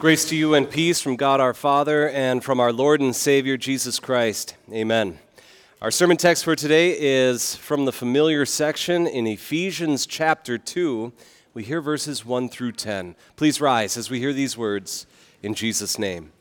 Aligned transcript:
Grace 0.00 0.24
to 0.24 0.34
you 0.34 0.54
and 0.54 0.70
peace 0.70 0.98
from 1.02 1.14
God 1.14 1.40
our 1.40 1.52
Father 1.52 2.08
and 2.08 2.42
from 2.42 2.58
our 2.58 2.72
Lord 2.72 3.02
and 3.02 3.14
Savior 3.14 3.58
Jesus 3.58 4.00
Christ. 4.00 4.56
Amen. 4.72 5.18
Our 5.82 5.90
sermon 5.90 6.16
text 6.16 6.42
for 6.42 6.56
today 6.56 6.96
is 6.98 7.54
from 7.56 7.84
the 7.84 7.92
familiar 7.92 8.46
section 8.46 9.06
in 9.06 9.26
Ephesians 9.26 10.06
chapter 10.06 10.56
2. 10.56 11.12
We 11.52 11.64
hear 11.64 11.82
verses 11.82 12.24
1 12.24 12.48
through 12.48 12.72
10. 12.72 13.14
Please 13.36 13.60
rise 13.60 13.98
as 13.98 14.08
we 14.08 14.18
hear 14.20 14.32
these 14.32 14.56
words 14.56 15.06
in 15.42 15.52
Jesus' 15.52 15.98
name. 15.98 16.32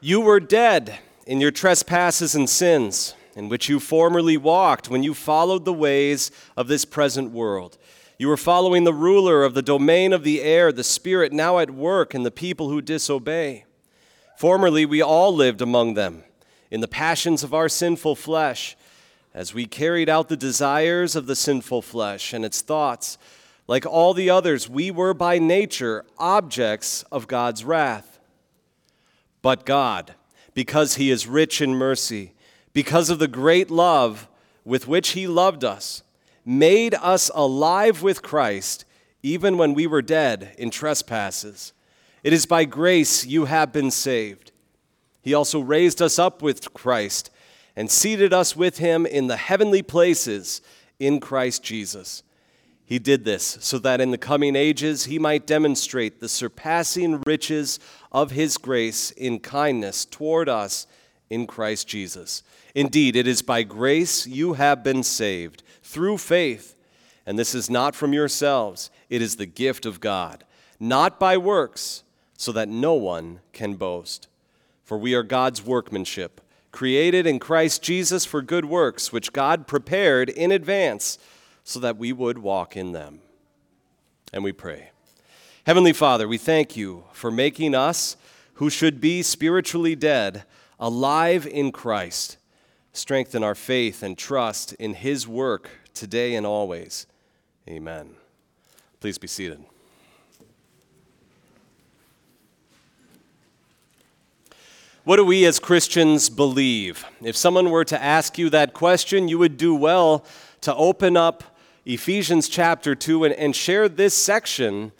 You 0.00 0.20
were 0.20 0.40
dead 0.40 0.98
in 1.28 1.40
your 1.40 1.52
trespasses 1.52 2.34
and 2.34 2.50
sins, 2.50 3.14
in 3.36 3.48
which 3.48 3.68
you 3.68 3.78
formerly 3.78 4.36
walked 4.36 4.90
when 4.90 5.04
you 5.04 5.14
followed 5.14 5.64
the 5.64 5.72
ways 5.72 6.32
of 6.56 6.66
this 6.66 6.84
present 6.84 7.30
world 7.30 7.78
you 8.18 8.26
were 8.26 8.36
following 8.36 8.82
the 8.82 8.92
ruler 8.92 9.44
of 9.44 9.54
the 9.54 9.62
domain 9.62 10.12
of 10.12 10.24
the 10.24 10.42
air, 10.42 10.72
the 10.72 10.82
Spirit 10.82 11.32
now 11.32 11.60
at 11.60 11.70
work 11.70 12.16
in 12.16 12.24
the 12.24 12.32
people 12.32 12.68
who 12.68 12.82
disobey. 12.82 13.64
Formerly, 14.36 14.84
we 14.84 15.00
all 15.00 15.32
lived 15.32 15.62
among 15.62 15.94
them 15.94 16.24
in 16.68 16.80
the 16.80 16.88
passions 16.88 17.44
of 17.44 17.54
our 17.54 17.68
sinful 17.68 18.16
flesh, 18.16 18.76
as 19.32 19.54
we 19.54 19.66
carried 19.66 20.08
out 20.08 20.28
the 20.28 20.36
desires 20.36 21.14
of 21.14 21.26
the 21.26 21.36
sinful 21.36 21.80
flesh 21.80 22.32
and 22.32 22.44
its 22.44 22.60
thoughts. 22.60 23.18
Like 23.68 23.86
all 23.86 24.14
the 24.14 24.30
others, 24.30 24.68
we 24.68 24.90
were 24.90 25.14
by 25.14 25.38
nature 25.38 26.04
objects 26.18 27.04
of 27.12 27.28
God's 27.28 27.64
wrath. 27.64 28.18
But 29.42 29.64
God, 29.64 30.14
because 30.54 30.96
He 30.96 31.10
is 31.10 31.28
rich 31.28 31.60
in 31.60 31.74
mercy, 31.74 32.32
because 32.72 33.10
of 33.10 33.20
the 33.20 33.28
great 33.28 33.70
love 33.70 34.26
with 34.64 34.88
which 34.88 35.10
He 35.10 35.28
loved 35.28 35.62
us, 35.62 36.02
made 36.48 36.94
us 36.94 37.30
alive 37.34 38.02
with 38.02 38.22
Christ 38.22 38.86
even 39.22 39.58
when 39.58 39.74
we 39.74 39.86
were 39.86 40.00
dead 40.00 40.54
in 40.56 40.70
trespasses. 40.70 41.74
It 42.24 42.32
is 42.32 42.46
by 42.46 42.64
grace 42.64 43.26
you 43.26 43.44
have 43.44 43.70
been 43.70 43.90
saved. 43.90 44.50
He 45.20 45.34
also 45.34 45.60
raised 45.60 46.00
us 46.00 46.18
up 46.18 46.40
with 46.40 46.72
Christ 46.72 47.30
and 47.76 47.90
seated 47.90 48.32
us 48.32 48.56
with 48.56 48.78
him 48.78 49.04
in 49.04 49.26
the 49.26 49.36
heavenly 49.36 49.82
places 49.82 50.62
in 50.98 51.20
Christ 51.20 51.62
Jesus. 51.62 52.22
He 52.86 52.98
did 52.98 53.26
this 53.26 53.58
so 53.60 53.78
that 53.80 54.00
in 54.00 54.10
the 54.10 54.16
coming 54.16 54.56
ages 54.56 55.04
he 55.04 55.18
might 55.18 55.46
demonstrate 55.46 56.18
the 56.18 56.30
surpassing 56.30 57.20
riches 57.26 57.78
of 58.10 58.30
his 58.30 58.56
grace 58.56 59.10
in 59.10 59.40
kindness 59.40 60.06
toward 60.06 60.48
us 60.48 60.86
in 61.28 61.46
Christ 61.46 61.86
Jesus. 61.86 62.42
Indeed, 62.74 63.16
it 63.16 63.26
is 63.26 63.42
by 63.42 63.64
grace 63.64 64.26
you 64.26 64.54
have 64.54 64.82
been 64.82 65.02
saved 65.02 65.62
through 65.88 66.18
faith. 66.18 66.76
And 67.24 67.38
this 67.38 67.54
is 67.54 67.68
not 67.68 67.94
from 67.94 68.12
yourselves, 68.12 68.90
it 69.08 69.20
is 69.20 69.36
the 69.36 69.46
gift 69.46 69.86
of 69.86 70.00
God, 70.00 70.44
not 70.78 71.18
by 71.18 71.36
works, 71.36 72.04
so 72.36 72.52
that 72.52 72.68
no 72.68 72.94
one 72.94 73.40
can 73.52 73.74
boast. 73.74 74.28
For 74.84 74.96
we 74.96 75.14
are 75.14 75.22
God's 75.22 75.62
workmanship, 75.62 76.40
created 76.72 77.26
in 77.26 77.38
Christ 77.38 77.82
Jesus 77.82 78.24
for 78.24 78.40
good 78.40 78.64
works, 78.64 79.12
which 79.12 79.32
God 79.32 79.66
prepared 79.66 80.30
in 80.30 80.52
advance 80.52 81.18
so 81.64 81.80
that 81.80 81.98
we 81.98 82.12
would 82.12 82.38
walk 82.38 82.76
in 82.76 82.92
them. 82.92 83.20
And 84.32 84.44
we 84.44 84.52
pray. 84.52 84.90
Heavenly 85.66 85.92
Father, 85.92 86.26
we 86.26 86.38
thank 86.38 86.76
you 86.76 87.04
for 87.12 87.30
making 87.30 87.74
us, 87.74 88.16
who 88.54 88.70
should 88.70 89.00
be 89.00 89.22
spiritually 89.22 89.94
dead, 89.94 90.44
alive 90.78 91.46
in 91.46 91.72
Christ 91.72 92.37
strengthen 92.98 93.44
our 93.44 93.54
faith 93.54 94.02
and 94.02 94.18
trust 94.18 94.72
in 94.74 94.94
His 94.94 95.26
work 95.26 95.70
today 95.94 96.34
and 96.34 96.46
always. 96.46 97.06
Amen. 97.68 98.10
Please 99.00 99.18
be 99.18 99.28
seated. 99.28 99.64
What 105.04 105.16
do 105.16 105.24
we 105.24 105.46
as 105.46 105.58
Christians 105.58 106.28
believe? 106.28 107.04
If 107.22 107.34
someone 107.34 107.70
were 107.70 107.84
to 107.86 108.02
ask 108.02 108.36
you 108.36 108.50
that 108.50 108.74
question, 108.74 109.28
you 109.28 109.38
would 109.38 109.56
do 109.56 109.74
well 109.74 110.24
to 110.60 110.74
open 110.74 111.16
up 111.16 111.56
Ephesians 111.86 112.48
chapter 112.48 112.94
2 112.94 113.24
and, 113.24 113.34
and 113.34 113.56
share 113.56 113.88
this 113.88 114.12
section 114.12 114.92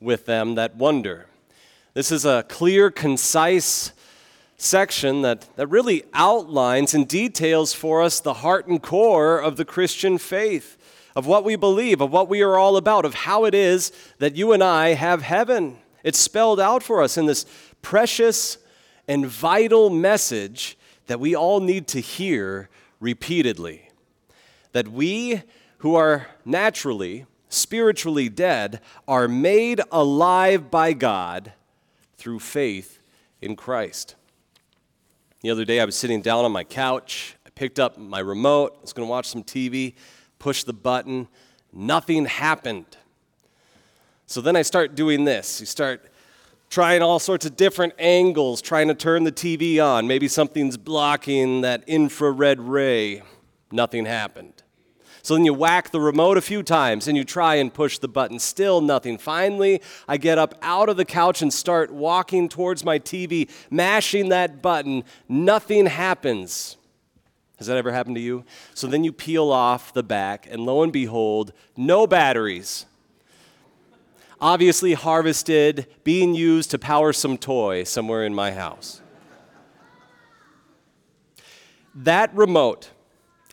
with 0.00 0.26
them 0.26 0.54
that 0.54 0.76
wonder. 0.76 1.26
This 1.94 2.12
is 2.12 2.24
a 2.24 2.44
clear, 2.48 2.90
concise 2.90 3.90
section 4.56 5.22
that, 5.22 5.46
that 5.56 5.66
really 5.66 6.04
outlines 6.14 6.94
and 6.94 7.06
details 7.06 7.72
for 7.72 8.02
us 8.02 8.20
the 8.20 8.34
heart 8.34 8.66
and 8.66 8.82
core 8.82 9.38
of 9.38 9.56
the 9.56 9.64
Christian 9.64 10.18
faith, 10.18 10.76
of 11.14 11.26
what 11.26 11.44
we 11.44 11.56
believe, 11.56 12.00
of 12.00 12.10
what 12.10 12.28
we 12.28 12.42
are 12.42 12.56
all 12.56 12.76
about, 12.76 13.04
of 13.04 13.14
how 13.14 13.44
it 13.44 13.54
is 13.54 13.92
that 14.18 14.36
you 14.36 14.52
and 14.52 14.62
I 14.62 14.94
have 14.94 15.22
heaven. 15.22 15.78
It's 16.02 16.18
spelled 16.18 16.60
out 16.60 16.82
for 16.82 17.02
us 17.02 17.16
in 17.16 17.26
this 17.26 17.46
precious 17.82 18.58
and 19.08 19.26
vital 19.26 19.90
message 19.90 20.76
that 21.06 21.20
we 21.20 21.34
all 21.34 21.60
need 21.60 21.86
to 21.88 22.00
hear 22.00 22.68
repeatedly. 23.00 23.90
That 24.72 24.88
we 24.88 25.42
who 25.78 25.94
are 25.94 26.26
naturally, 26.44 27.26
spiritually 27.48 28.28
dead 28.28 28.80
are 29.06 29.28
made 29.28 29.80
alive 29.92 30.70
by 30.70 30.92
God 30.92 31.52
through 32.16 32.40
faith 32.40 33.00
in 33.40 33.56
Christ. 33.56 34.16
The 35.42 35.50
other 35.50 35.64
day, 35.64 35.80
I 35.80 35.84
was 35.84 35.96
sitting 35.96 36.22
down 36.22 36.44
on 36.44 36.52
my 36.52 36.64
couch. 36.64 37.36
I 37.46 37.50
picked 37.50 37.78
up 37.78 37.98
my 37.98 38.20
remote, 38.20 38.74
I 38.78 38.80
was 38.82 38.92
going 38.92 39.06
to 39.06 39.10
watch 39.10 39.26
some 39.26 39.44
TV, 39.44 39.94
push 40.38 40.64
the 40.64 40.72
button. 40.72 41.28
Nothing 41.72 42.24
happened. 42.24 42.96
So 44.26 44.40
then 44.40 44.56
I 44.56 44.62
start 44.62 44.94
doing 44.94 45.24
this. 45.24 45.60
You 45.60 45.66
start 45.66 46.10
trying 46.70 47.02
all 47.02 47.18
sorts 47.18 47.46
of 47.46 47.56
different 47.56 47.92
angles, 47.98 48.60
trying 48.60 48.88
to 48.88 48.94
turn 48.94 49.24
the 49.24 49.32
TV 49.32 49.84
on. 49.84 50.06
Maybe 50.06 50.26
something's 50.26 50.76
blocking 50.76 51.60
that 51.60 51.84
infrared 51.86 52.60
ray. 52.60 53.22
Nothing 53.70 54.06
happened. 54.06 54.62
So 55.26 55.34
then 55.34 55.44
you 55.44 55.54
whack 55.54 55.90
the 55.90 55.98
remote 55.98 56.36
a 56.36 56.40
few 56.40 56.62
times 56.62 57.08
and 57.08 57.16
you 57.16 57.24
try 57.24 57.56
and 57.56 57.74
push 57.74 57.98
the 57.98 58.06
button. 58.06 58.38
Still 58.38 58.80
nothing. 58.80 59.18
Finally, 59.18 59.82
I 60.06 60.18
get 60.18 60.38
up 60.38 60.54
out 60.62 60.88
of 60.88 60.96
the 60.96 61.04
couch 61.04 61.42
and 61.42 61.52
start 61.52 61.90
walking 61.90 62.48
towards 62.48 62.84
my 62.84 63.00
TV, 63.00 63.50
mashing 63.68 64.28
that 64.28 64.62
button. 64.62 65.02
Nothing 65.28 65.86
happens. 65.86 66.76
Has 67.56 67.66
that 67.66 67.76
ever 67.76 67.90
happened 67.90 68.14
to 68.14 68.22
you? 68.22 68.44
So 68.72 68.86
then 68.86 69.02
you 69.02 69.10
peel 69.10 69.50
off 69.50 69.92
the 69.92 70.04
back, 70.04 70.46
and 70.48 70.64
lo 70.64 70.84
and 70.84 70.92
behold, 70.92 71.52
no 71.76 72.06
batteries. 72.06 72.86
Obviously 74.40 74.92
harvested, 74.92 75.88
being 76.04 76.36
used 76.36 76.70
to 76.70 76.78
power 76.78 77.12
some 77.12 77.36
toy 77.36 77.82
somewhere 77.82 78.24
in 78.24 78.32
my 78.32 78.52
house. 78.52 79.00
That 81.96 82.32
remote, 82.32 82.90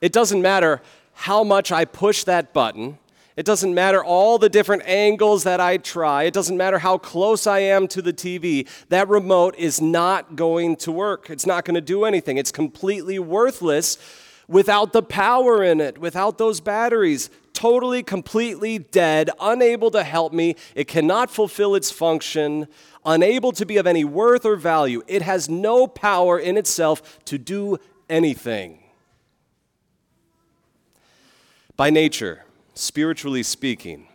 it 0.03 0.12
doesn't 0.13 0.44
matter 0.44 0.79
how 1.23 1.41
much 1.41 1.72
I 1.72 1.85
push 1.85 2.25
that 2.25 2.51
button. 2.51 2.97
It 3.38 3.45
doesn't 3.45 3.73
matter 3.73 4.03
all 4.03 4.38
the 4.38 4.50
different 4.50 4.84
angles 4.85 5.45
that 5.45 5.61
I 5.61 5.78
try. 5.78 6.23
It 6.23 6.34
doesn't 6.34 6.57
matter 6.57 6.79
how 6.79 6.97
close 6.97 7.47
I 7.47 7.59
am 7.59 7.88
to 7.89 8.01
the 8.01 8.11
TV. 8.11 8.67
That 8.89 9.07
remote 9.07 9.56
is 9.57 9.79
not 9.79 10.35
going 10.35 10.75
to 10.78 10.91
work. 10.91 11.29
It's 11.29 11.45
not 11.45 11.63
going 11.63 11.75
to 11.75 11.81
do 11.81 12.03
anything. 12.03 12.35
It's 12.35 12.51
completely 12.51 13.19
worthless 13.19 13.97
without 14.50 14.91
the 14.91 15.01
power 15.01 15.63
in 15.63 15.79
it, 15.79 15.97
without 15.97 16.38
those 16.38 16.59
batteries. 16.59 17.29
Totally, 17.53 18.03
completely 18.03 18.79
dead, 18.79 19.29
unable 19.39 19.91
to 19.91 20.03
help 20.03 20.33
me. 20.33 20.57
It 20.75 20.89
cannot 20.89 21.31
fulfill 21.31 21.73
its 21.73 21.89
function, 21.89 22.67
unable 23.06 23.53
to 23.53 23.66
be 23.66 23.78
of 23.78 23.88
any 23.88 24.03
worth 24.03 24.45
or 24.45 24.57
value. 24.57 25.01
It 25.07 25.22
has 25.22 25.47
no 25.47 25.88
power 25.88 26.38
in 26.38 26.57
itself 26.57 27.23
to 27.25 27.38
do 27.38 27.78
anything. 28.09 28.82
By 31.83 31.89
nature, 31.89 32.45
spiritually 32.75 33.44
speaking, 33.44 34.07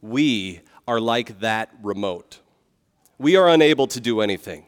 we 0.00 0.62
are 0.88 0.98
like 0.98 1.40
that 1.40 1.68
remote. 1.82 2.40
We 3.18 3.36
are 3.36 3.46
unable 3.46 3.86
to 3.88 4.00
do 4.00 4.22
anything. 4.22 4.64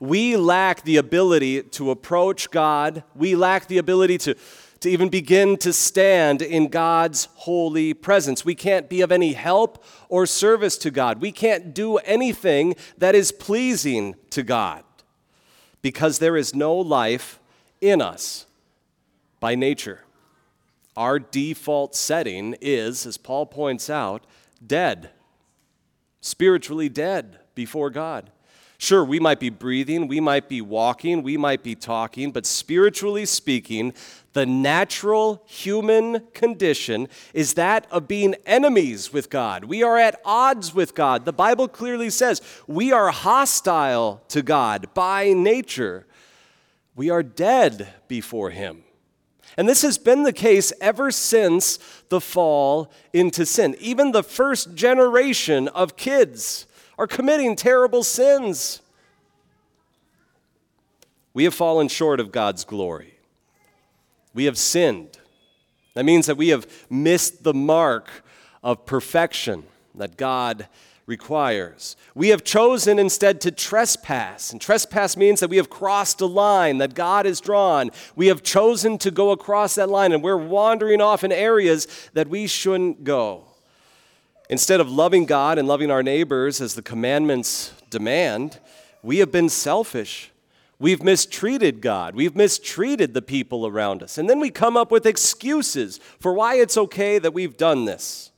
We 0.00 0.38
lack 0.38 0.84
the 0.84 0.96
ability 0.96 1.64
to 1.64 1.90
approach 1.90 2.50
God. 2.50 3.04
We 3.14 3.36
lack 3.36 3.66
the 3.66 3.76
ability 3.76 4.16
to, 4.16 4.36
to 4.80 4.88
even 4.88 5.10
begin 5.10 5.58
to 5.58 5.72
stand 5.74 6.40
in 6.40 6.68
God's 6.68 7.28
holy 7.34 7.92
presence. 7.92 8.42
We 8.42 8.54
can't 8.54 8.88
be 8.88 9.02
of 9.02 9.12
any 9.12 9.34
help 9.34 9.84
or 10.08 10.24
service 10.24 10.78
to 10.78 10.90
God. 10.90 11.20
We 11.20 11.30
can't 11.30 11.74
do 11.74 11.98
anything 11.98 12.74
that 12.96 13.14
is 13.14 13.32
pleasing 13.32 14.14
to 14.30 14.42
God 14.42 14.82
because 15.82 16.20
there 16.20 16.38
is 16.38 16.54
no 16.54 16.74
life 16.74 17.38
in 17.82 18.00
us 18.00 18.46
by 19.40 19.54
nature. 19.54 20.05
Our 20.96 21.18
default 21.18 21.94
setting 21.94 22.56
is, 22.60 23.06
as 23.06 23.18
Paul 23.18 23.46
points 23.46 23.90
out, 23.90 24.24
dead, 24.66 25.10
spiritually 26.20 26.88
dead 26.88 27.38
before 27.54 27.90
God. 27.90 28.30
Sure, 28.78 29.04
we 29.04 29.18
might 29.18 29.40
be 29.40 29.48
breathing, 29.48 30.06
we 30.06 30.20
might 30.20 30.50
be 30.50 30.60
walking, 30.60 31.22
we 31.22 31.38
might 31.38 31.62
be 31.62 31.74
talking, 31.74 32.30
but 32.30 32.44
spiritually 32.44 33.24
speaking, 33.24 33.94
the 34.34 34.44
natural 34.44 35.42
human 35.46 36.20
condition 36.34 37.08
is 37.32 37.54
that 37.54 37.86
of 37.90 38.06
being 38.06 38.34
enemies 38.44 39.14
with 39.14 39.30
God. 39.30 39.64
We 39.64 39.82
are 39.82 39.96
at 39.96 40.20
odds 40.26 40.74
with 40.74 40.94
God. 40.94 41.24
The 41.24 41.32
Bible 41.32 41.68
clearly 41.68 42.10
says 42.10 42.42
we 42.66 42.92
are 42.92 43.10
hostile 43.10 44.22
to 44.28 44.42
God 44.42 44.92
by 44.92 45.32
nature. 45.32 46.06
We 46.94 47.08
are 47.08 47.22
dead 47.22 47.88
before 48.08 48.50
Him. 48.50 48.82
And 49.56 49.68
this 49.68 49.82
has 49.82 49.98
been 49.98 50.22
the 50.22 50.32
case 50.32 50.72
ever 50.80 51.10
since 51.10 51.78
the 52.08 52.20
fall 52.20 52.90
into 53.12 53.46
sin. 53.46 53.76
Even 53.80 54.12
the 54.12 54.22
first 54.22 54.74
generation 54.74 55.68
of 55.68 55.96
kids 55.96 56.66
are 56.98 57.06
committing 57.06 57.56
terrible 57.56 58.02
sins. 58.02 58.80
We 61.34 61.44
have 61.44 61.54
fallen 61.54 61.88
short 61.88 62.20
of 62.20 62.32
God's 62.32 62.64
glory. 62.64 63.14
We 64.34 64.44
have 64.44 64.58
sinned. 64.58 65.18
That 65.94 66.04
means 66.04 66.26
that 66.26 66.36
we 66.36 66.48
have 66.48 66.66
missed 66.90 67.42
the 67.42 67.54
mark 67.54 68.08
of 68.62 68.84
perfection 68.84 69.64
that 69.94 70.16
God 70.16 70.68
requires. 71.06 71.96
We 72.14 72.28
have 72.28 72.42
chosen 72.42 72.98
instead 72.98 73.40
to 73.42 73.52
trespass. 73.52 74.52
And 74.52 74.60
trespass 74.60 75.16
means 75.16 75.40
that 75.40 75.50
we 75.50 75.56
have 75.56 75.70
crossed 75.70 76.20
a 76.20 76.26
line 76.26 76.78
that 76.78 76.94
God 76.94 77.26
has 77.26 77.40
drawn. 77.40 77.90
We 78.16 78.26
have 78.26 78.42
chosen 78.42 78.98
to 78.98 79.10
go 79.12 79.30
across 79.30 79.76
that 79.76 79.88
line 79.88 80.12
and 80.12 80.22
we're 80.22 80.36
wandering 80.36 81.00
off 81.00 81.22
in 81.22 81.30
areas 81.30 81.86
that 82.14 82.28
we 82.28 82.46
shouldn't 82.46 83.04
go. 83.04 83.44
Instead 84.50 84.80
of 84.80 84.90
loving 84.90 85.26
God 85.26 85.58
and 85.58 85.66
loving 85.66 85.90
our 85.90 86.02
neighbors 86.02 86.60
as 86.60 86.74
the 86.74 86.82
commandments 86.82 87.72
demand, 87.90 88.58
we 89.02 89.18
have 89.18 89.30
been 89.30 89.48
selfish. 89.48 90.30
We've 90.78 91.02
mistreated 91.02 91.80
God. 91.80 92.14
We've 92.14 92.36
mistreated 92.36 93.14
the 93.14 93.22
people 93.22 93.66
around 93.66 94.02
us. 94.02 94.18
And 94.18 94.28
then 94.28 94.40
we 94.40 94.50
come 94.50 94.76
up 94.76 94.90
with 94.90 95.06
excuses 95.06 95.98
for 96.20 96.32
why 96.32 96.56
it's 96.56 96.76
okay 96.76 97.18
that 97.18 97.32
we've 97.32 97.56
done 97.56 97.86
this. 97.86 98.30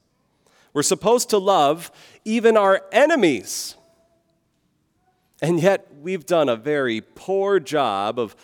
We're 0.73 0.83
supposed 0.83 1.31
to 1.31 1.39
love 1.39 1.91
even 2.25 2.57
our 2.57 2.83
enemies. 2.93 3.75
And 5.41 5.61
yet, 5.61 5.89
we've 6.01 6.27
done 6.27 6.49
a 6.49 6.57
very 6.57 7.01
poor 7.01 7.61
job 7.61 8.19
of, 8.19 8.35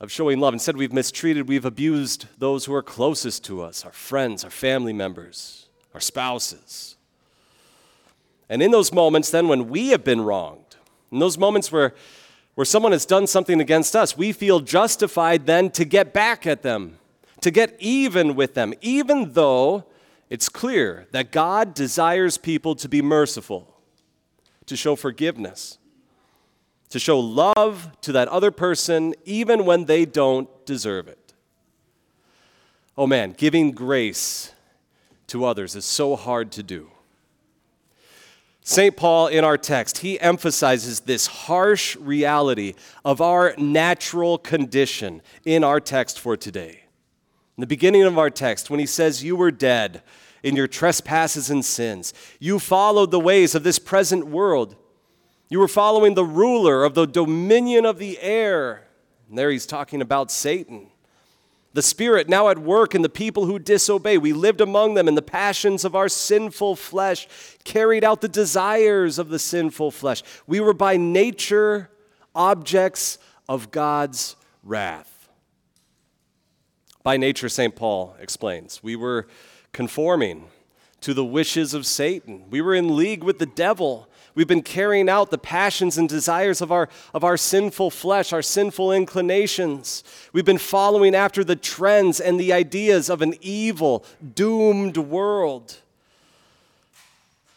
of 0.00 0.12
showing 0.12 0.40
love. 0.40 0.52
Instead, 0.52 0.76
we've 0.76 0.92
mistreated, 0.92 1.48
we've 1.48 1.64
abused 1.64 2.26
those 2.38 2.66
who 2.66 2.74
are 2.74 2.82
closest 2.82 3.44
to 3.44 3.62
us 3.62 3.84
our 3.84 3.92
friends, 3.92 4.44
our 4.44 4.50
family 4.50 4.92
members 4.92 5.68
our 5.94 6.00
spouses. 6.00 6.96
And 8.48 8.62
in 8.62 8.70
those 8.70 8.92
moments, 8.92 9.30
then, 9.30 9.48
when 9.48 9.68
we 9.68 9.88
have 9.88 10.04
been 10.04 10.20
wronged, 10.20 10.76
in 11.10 11.18
those 11.18 11.36
moments 11.36 11.72
where, 11.72 11.94
where 12.54 12.64
someone 12.64 12.92
has 12.92 13.04
done 13.04 13.26
something 13.26 13.60
against 13.60 13.96
us, 13.96 14.16
we 14.16 14.32
feel 14.32 14.60
justified 14.60 15.46
then 15.46 15.70
to 15.70 15.84
get 15.84 16.12
back 16.12 16.46
at 16.46 16.62
them, 16.62 16.98
to 17.40 17.50
get 17.50 17.76
even 17.78 18.36
with 18.36 18.54
them, 18.54 18.74
even 18.80 19.32
though 19.32 19.84
it's 20.30 20.48
clear 20.48 21.06
that 21.12 21.32
God 21.32 21.74
desires 21.74 22.36
people 22.36 22.74
to 22.76 22.88
be 22.88 23.00
merciful, 23.00 23.74
to 24.66 24.76
show 24.76 24.94
forgiveness, 24.94 25.78
to 26.90 26.98
show 26.98 27.18
love 27.18 27.90
to 28.02 28.12
that 28.12 28.28
other 28.28 28.50
person, 28.50 29.14
even 29.24 29.64
when 29.64 29.86
they 29.86 30.04
don't 30.04 30.48
deserve 30.66 31.08
it. 31.08 31.34
Oh 32.96 33.06
man, 33.06 33.32
giving 33.32 33.70
grace 33.70 34.52
to 35.28 35.44
others 35.44 35.76
is 35.76 35.84
so 35.84 36.16
hard 36.16 36.50
to 36.52 36.62
do. 36.62 36.90
St. 38.62 38.94
Paul, 38.94 39.28
in 39.28 39.44
our 39.44 39.56
text, 39.56 39.98
he 39.98 40.20
emphasizes 40.20 41.00
this 41.00 41.26
harsh 41.26 41.96
reality 41.96 42.74
of 43.02 43.22
our 43.22 43.54
natural 43.56 44.36
condition 44.36 45.22
in 45.46 45.64
our 45.64 45.80
text 45.80 46.20
for 46.20 46.36
today. 46.36 46.82
In 47.58 47.60
the 47.60 47.66
beginning 47.66 48.04
of 48.04 48.16
our 48.16 48.30
text, 48.30 48.70
when 48.70 48.80
he 48.80 48.86
says, 48.86 49.22
You 49.22 49.36
were 49.36 49.50
dead 49.50 50.02
in 50.42 50.56
your 50.56 50.68
trespasses 50.68 51.50
and 51.50 51.62
sins, 51.64 52.14
you 52.38 52.58
followed 52.58 53.10
the 53.10 53.20
ways 53.20 53.54
of 53.54 53.64
this 53.64 53.78
present 53.78 54.28
world. 54.28 54.76
You 55.50 55.58
were 55.58 55.68
following 55.68 56.14
the 56.14 56.24
ruler 56.24 56.84
of 56.84 56.94
the 56.94 57.06
dominion 57.06 57.84
of 57.84 57.98
the 57.98 58.18
air. 58.20 58.86
And 59.28 59.36
there 59.36 59.50
he's 59.50 59.66
talking 59.66 60.00
about 60.00 60.30
Satan 60.30 60.88
the 61.74 61.82
Spirit 61.82 62.28
now 62.28 62.48
at 62.48 62.58
work 62.58 62.94
in 62.94 63.02
the 63.02 63.08
people 63.08 63.44
who 63.44 63.58
disobey. 63.58 64.18
We 64.18 64.32
lived 64.32 64.60
among 64.60 64.94
them 64.94 65.06
in 65.06 65.14
the 65.14 65.22
passions 65.22 65.84
of 65.84 65.94
our 65.94 66.08
sinful 66.08 66.76
flesh, 66.76 67.28
carried 67.62 68.04
out 68.04 68.20
the 68.20 68.28
desires 68.28 69.18
of 69.18 69.28
the 69.28 69.38
sinful 69.38 69.92
flesh. 69.92 70.22
We 70.46 70.60
were 70.60 70.74
by 70.74 70.96
nature 70.96 71.90
objects 72.34 73.18
of 73.48 73.70
God's 73.70 74.34
wrath. 74.64 75.17
By 77.02 77.16
nature, 77.16 77.48
St. 77.48 77.74
Paul 77.74 78.16
explains, 78.20 78.82
we 78.82 78.96
were 78.96 79.26
conforming 79.72 80.48
to 81.00 81.14
the 81.14 81.24
wishes 81.24 81.74
of 81.74 81.86
Satan. 81.86 82.44
We 82.50 82.60
were 82.60 82.74
in 82.74 82.96
league 82.96 83.22
with 83.22 83.38
the 83.38 83.46
devil. 83.46 84.08
We've 84.34 84.48
been 84.48 84.62
carrying 84.62 85.08
out 85.08 85.30
the 85.30 85.38
passions 85.38 85.96
and 85.96 86.08
desires 86.08 86.60
of 86.60 86.72
our, 86.72 86.88
of 87.14 87.24
our 87.24 87.36
sinful 87.36 87.90
flesh, 87.90 88.32
our 88.32 88.42
sinful 88.42 88.92
inclinations. 88.92 90.02
We've 90.32 90.44
been 90.44 90.58
following 90.58 91.14
after 91.14 91.44
the 91.44 91.56
trends 91.56 92.20
and 92.20 92.38
the 92.38 92.52
ideas 92.52 93.08
of 93.08 93.22
an 93.22 93.34
evil, 93.40 94.04
doomed 94.34 94.96
world. 94.96 95.76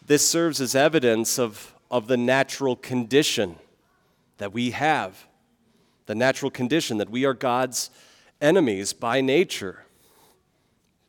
This 0.05 0.27
serves 0.27 0.61
as 0.61 0.75
evidence 0.75 1.39
of, 1.39 1.73
of 1.89 2.07
the 2.07 2.17
natural 2.17 2.75
condition 2.75 3.55
that 4.37 4.53
we 4.53 4.71
have, 4.71 5.27
the 6.05 6.15
natural 6.15 6.51
condition 6.51 6.97
that 6.97 7.09
we 7.09 7.25
are 7.25 7.33
God's 7.33 7.89
enemies 8.41 8.93
by 8.93 9.21
nature. 9.21 9.85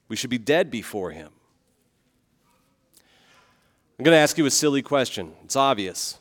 We 0.08 0.16
should 0.16 0.30
be 0.30 0.38
dead 0.38 0.70
before 0.70 1.10
Him. 1.10 1.30
I'm 3.98 4.04
going 4.04 4.14
to 4.14 4.20
ask 4.20 4.36
you 4.36 4.46
a 4.46 4.50
silly 4.50 4.82
question. 4.82 5.32
It's 5.44 5.56
obvious. 5.56 6.18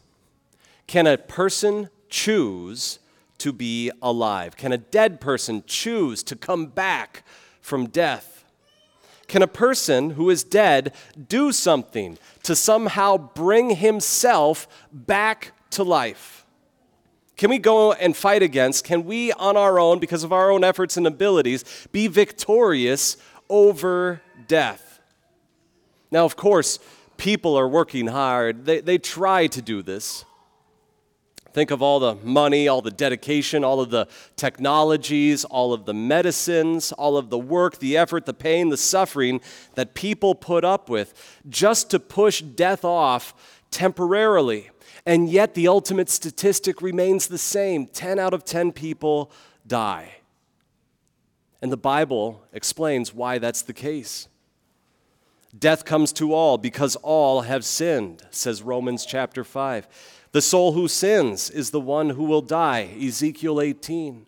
Can 0.88 1.08
a 1.08 1.18
person 1.18 1.90
choose 2.10 3.00
to 3.40 3.52
be 3.52 3.92
alive? 4.02 4.56
Can 4.56 4.72
a 4.72 4.78
dead 4.78 5.20
person 5.20 5.64
choose 5.66 6.22
to 6.24 6.36
come 6.36 6.68
back 6.68 7.24
from 7.60 7.88
death? 7.88 8.46
Can 9.28 9.42
a 9.42 9.48
person 9.48 10.12
who 10.12 10.30
is 10.30 10.44
dead 10.44 10.94
do 11.30 11.52
something 11.52 12.18
to 12.44 12.56
somehow 12.56 13.18
bring 13.18 13.72
himself 13.72 14.68
back 14.92 15.54
to 15.72 15.84
life? 15.84 16.41
Can 17.38 17.50
we 17.50 17.58
go 17.58 17.94
and 17.94 18.16
fight 18.16 18.44
against? 18.44 18.86
Can 18.86 19.06
we, 19.06 19.32
on 19.34 19.58
our 19.58 19.80
own, 19.80 20.00
because 20.00 20.24
of 20.24 20.32
our 20.32 20.52
own 20.52 20.64
efforts 20.64 20.98
and 20.98 21.08
abilities, 21.08 21.88
be 21.92 22.08
victorious 22.08 23.18
over 23.50 24.22
death? 24.48 25.00
Now, 26.12 26.26
of 26.26 26.36
course, 26.36 26.80
people 27.18 27.56
are 27.58 27.68
working 27.68 28.08
hard. 28.08 28.66
They, 28.66 28.82
they 28.82 28.98
try 28.98 29.48
to 29.48 29.62
do 29.62 29.82
this. 29.82 30.26
Think 31.54 31.72
of 31.72 31.82
all 31.82 32.00
the 32.00 32.16
money, 32.24 32.70
all 32.70 32.82
the 32.82 32.92
dedication, 32.92 33.64
all 33.64 33.82
of 33.82 33.90
the 33.90 34.08
technologies, 34.38 35.44
all 35.44 35.74
of 35.74 35.86
the 35.86 35.94
medicines, 35.94 36.94
all 36.94 37.18
of 37.18 37.30
the 37.30 37.38
work, 37.38 37.80
the 37.80 37.98
effort, 37.98 38.26
the 38.26 38.34
pain, 38.34 38.70
the 38.70 38.78
suffering 38.78 39.42
that 39.76 39.94
people 39.94 40.34
put 40.34 40.64
up 40.64 40.90
with 40.90 41.42
just 41.50 41.90
to 41.92 42.00
push 42.00 42.42
death 42.42 42.86
off 42.86 43.34
temporarily. 43.70 44.70
And 45.06 45.30
yet 45.30 45.54
the 45.54 45.68
ultimate 45.68 46.10
statistic 46.10 46.82
remains 46.82 47.28
the 47.28 47.38
same 47.38 47.88
10 47.88 48.20
out 48.20 48.34
of 48.34 48.46
10 48.46 48.72
people 48.72 49.32
die. 49.66 50.16
And 51.62 51.72
the 51.72 51.78
Bible 51.78 52.44
explains 52.54 53.14
why 53.14 53.38
that's 53.38 53.62
the 53.62 53.74
case. 53.74 54.28
Death 55.58 55.86
comes 55.86 56.14
to 56.14 56.34
all 56.34 56.58
because 56.58 56.96
all 56.98 57.42
have 57.42 57.66
sinned, 57.66 58.24
says 58.32 58.62
Romans 58.62 59.06
chapter 59.06 59.44
5. 59.44 59.88
The 60.32 60.42
soul 60.42 60.72
who 60.74 60.88
sins 60.88 61.50
is 61.50 61.72
the 61.72 61.82
one 61.82 62.12
who 62.12 62.24
will 62.24 62.42
die, 62.42 62.90
Ezekiel 63.00 63.60
18. 63.60 64.26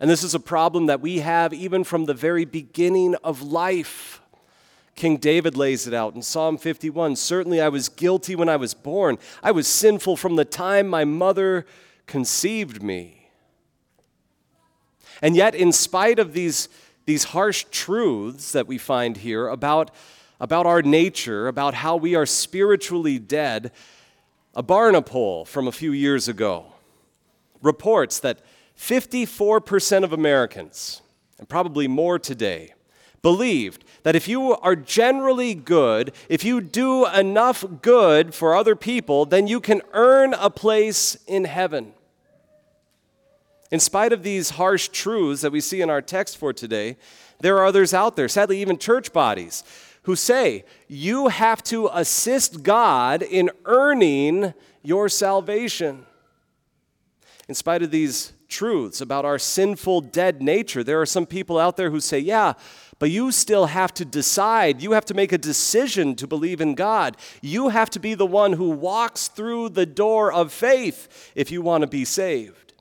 And 0.00 0.10
this 0.10 0.22
is 0.22 0.34
a 0.34 0.40
problem 0.40 0.86
that 0.86 1.00
we 1.00 1.20
have 1.20 1.54
even 1.54 1.82
from 1.82 2.04
the 2.04 2.14
very 2.14 2.44
beginning 2.44 3.14
of 3.24 3.40
life. 3.40 4.20
King 4.94 5.16
David 5.16 5.56
lays 5.56 5.86
it 5.86 5.94
out 5.94 6.14
in 6.14 6.22
Psalm 6.22 6.56
51 6.56 7.16
Certainly 7.16 7.60
I 7.60 7.68
was 7.68 7.88
guilty 7.88 8.36
when 8.36 8.48
I 8.48 8.56
was 8.56 8.74
born, 8.74 9.18
I 9.42 9.50
was 9.50 9.66
sinful 9.66 10.16
from 10.16 10.36
the 10.36 10.44
time 10.44 10.86
my 10.86 11.04
mother 11.04 11.66
conceived 12.06 12.82
me. 12.82 13.28
And 15.22 15.36
yet, 15.36 15.54
in 15.54 15.72
spite 15.72 16.18
of 16.18 16.32
these 16.32 16.68
these 17.06 17.24
harsh 17.24 17.66
truths 17.70 18.52
that 18.52 18.66
we 18.66 18.78
find 18.78 19.18
here 19.18 19.48
about, 19.48 19.90
about 20.40 20.66
our 20.66 20.82
nature, 20.82 21.48
about 21.48 21.74
how 21.74 21.96
we 21.96 22.14
are 22.14 22.26
spiritually 22.26 23.18
dead, 23.18 23.72
a 24.54 24.62
Barna 24.62 25.04
poll 25.04 25.44
from 25.44 25.68
a 25.68 25.72
few 25.72 25.92
years 25.92 26.28
ago 26.28 26.66
reports 27.62 28.18
that 28.20 28.40
54% 28.78 30.04
of 30.04 30.12
Americans, 30.12 31.02
and 31.38 31.48
probably 31.48 31.88
more 31.88 32.18
today, 32.18 32.74
believed 33.24 33.86
that 34.02 34.14
if 34.14 34.28
you 34.28 34.52
are 34.52 34.76
generally 34.76 35.54
good, 35.54 36.12
if 36.28 36.44
you 36.44 36.60
do 36.60 37.06
enough 37.06 37.64
good 37.80 38.34
for 38.34 38.54
other 38.54 38.76
people, 38.76 39.24
then 39.24 39.46
you 39.46 39.60
can 39.60 39.80
earn 39.94 40.34
a 40.34 40.50
place 40.50 41.16
in 41.26 41.46
heaven. 41.46 41.94
In 43.70 43.80
spite 43.80 44.12
of 44.12 44.24
these 44.24 44.50
harsh 44.50 44.88
truths 44.88 45.40
that 45.40 45.52
we 45.52 45.62
see 45.62 45.80
in 45.80 45.88
our 45.88 46.02
text 46.02 46.36
for 46.36 46.52
today, 46.52 46.98
there 47.40 47.56
are 47.56 47.64
others 47.64 47.94
out 47.94 48.14
there, 48.14 48.28
sadly, 48.28 48.60
even 48.60 48.76
church 48.76 49.10
bodies, 49.10 49.64
who 50.02 50.16
say 50.16 50.66
you 50.86 51.28
have 51.28 51.62
to 51.64 51.88
assist 51.94 52.62
God 52.62 53.22
in 53.22 53.50
earning 53.64 54.52
your 54.82 55.08
salvation. 55.08 56.04
In 57.48 57.54
spite 57.54 57.82
of 57.82 57.90
these 57.90 58.34
truths 58.48 59.00
about 59.00 59.24
our 59.24 59.38
sinful, 59.38 60.02
dead 60.02 60.40
nature, 60.40 60.84
there 60.84 61.00
are 61.00 61.06
some 61.06 61.26
people 61.26 61.58
out 61.58 61.76
there 61.76 61.90
who 61.90 62.00
say, 62.00 62.18
yeah, 62.18 62.52
but 62.98 63.10
you 63.10 63.32
still 63.32 63.66
have 63.66 63.92
to 63.94 64.04
decide. 64.04 64.82
You 64.82 64.92
have 64.92 65.04
to 65.06 65.14
make 65.14 65.32
a 65.32 65.38
decision 65.38 66.14
to 66.16 66.26
believe 66.26 66.60
in 66.60 66.74
God. 66.74 67.16
You 67.42 67.70
have 67.70 67.90
to 67.90 68.00
be 68.00 68.14
the 68.14 68.26
one 68.26 68.54
who 68.54 68.70
walks 68.70 69.28
through 69.28 69.70
the 69.70 69.86
door 69.86 70.32
of 70.32 70.52
faith 70.52 71.32
if 71.34 71.50
you 71.50 71.62
want 71.62 71.82
to 71.82 71.88
be 71.88 72.04
saved. 72.04 72.74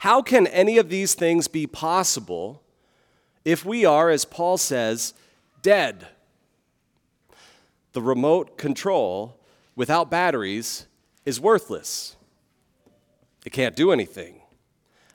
How 0.00 0.22
can 0.22 0.46
any 0.46 0.78
of 0.78 0.88
these 0.88 1.14
things 1.14 1.48
be 1.48 1.66
possible 1.66 2.62
if 3.44 3.64
we 3.64 3.84
are, 3.84 4.10
as 4.10 4.24
Paul 4.24 4.56
says, 4.56 5.12
dead? 5.62 6.06
The 7.92 8.02
remote 8.02 8.56
control 8.56 9.40
without 9.74 10.10
batteries 10.10 10.86
is 11.24 11.40
worthless. 11.40 12.16
It 13.44 13.50
can't 13.50 13.74
do 13.74 13.90
anything. 13.90 14.37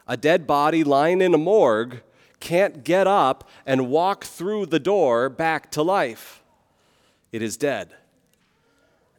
A 0.07 0.17
dead 0.17 0.45
body 0.45 0.83
lying 0.83 1.21
in 1.21 1.33
a 1.33 1.37
morgue 1.37 2.01
can't 2.39 2.83
get 2.83 3.07
up 3.07 3.49
and 3.65 3.89
walk 3.89 4.25
through 4.25 4.65
the 4.65 4.79
door 4.79 5.29
back 5.29 5.71
to 5.71 5.81
life. 5.81 6.43
It 7.31 7.41
is 7.41 7.57
dead. 7.57 7.93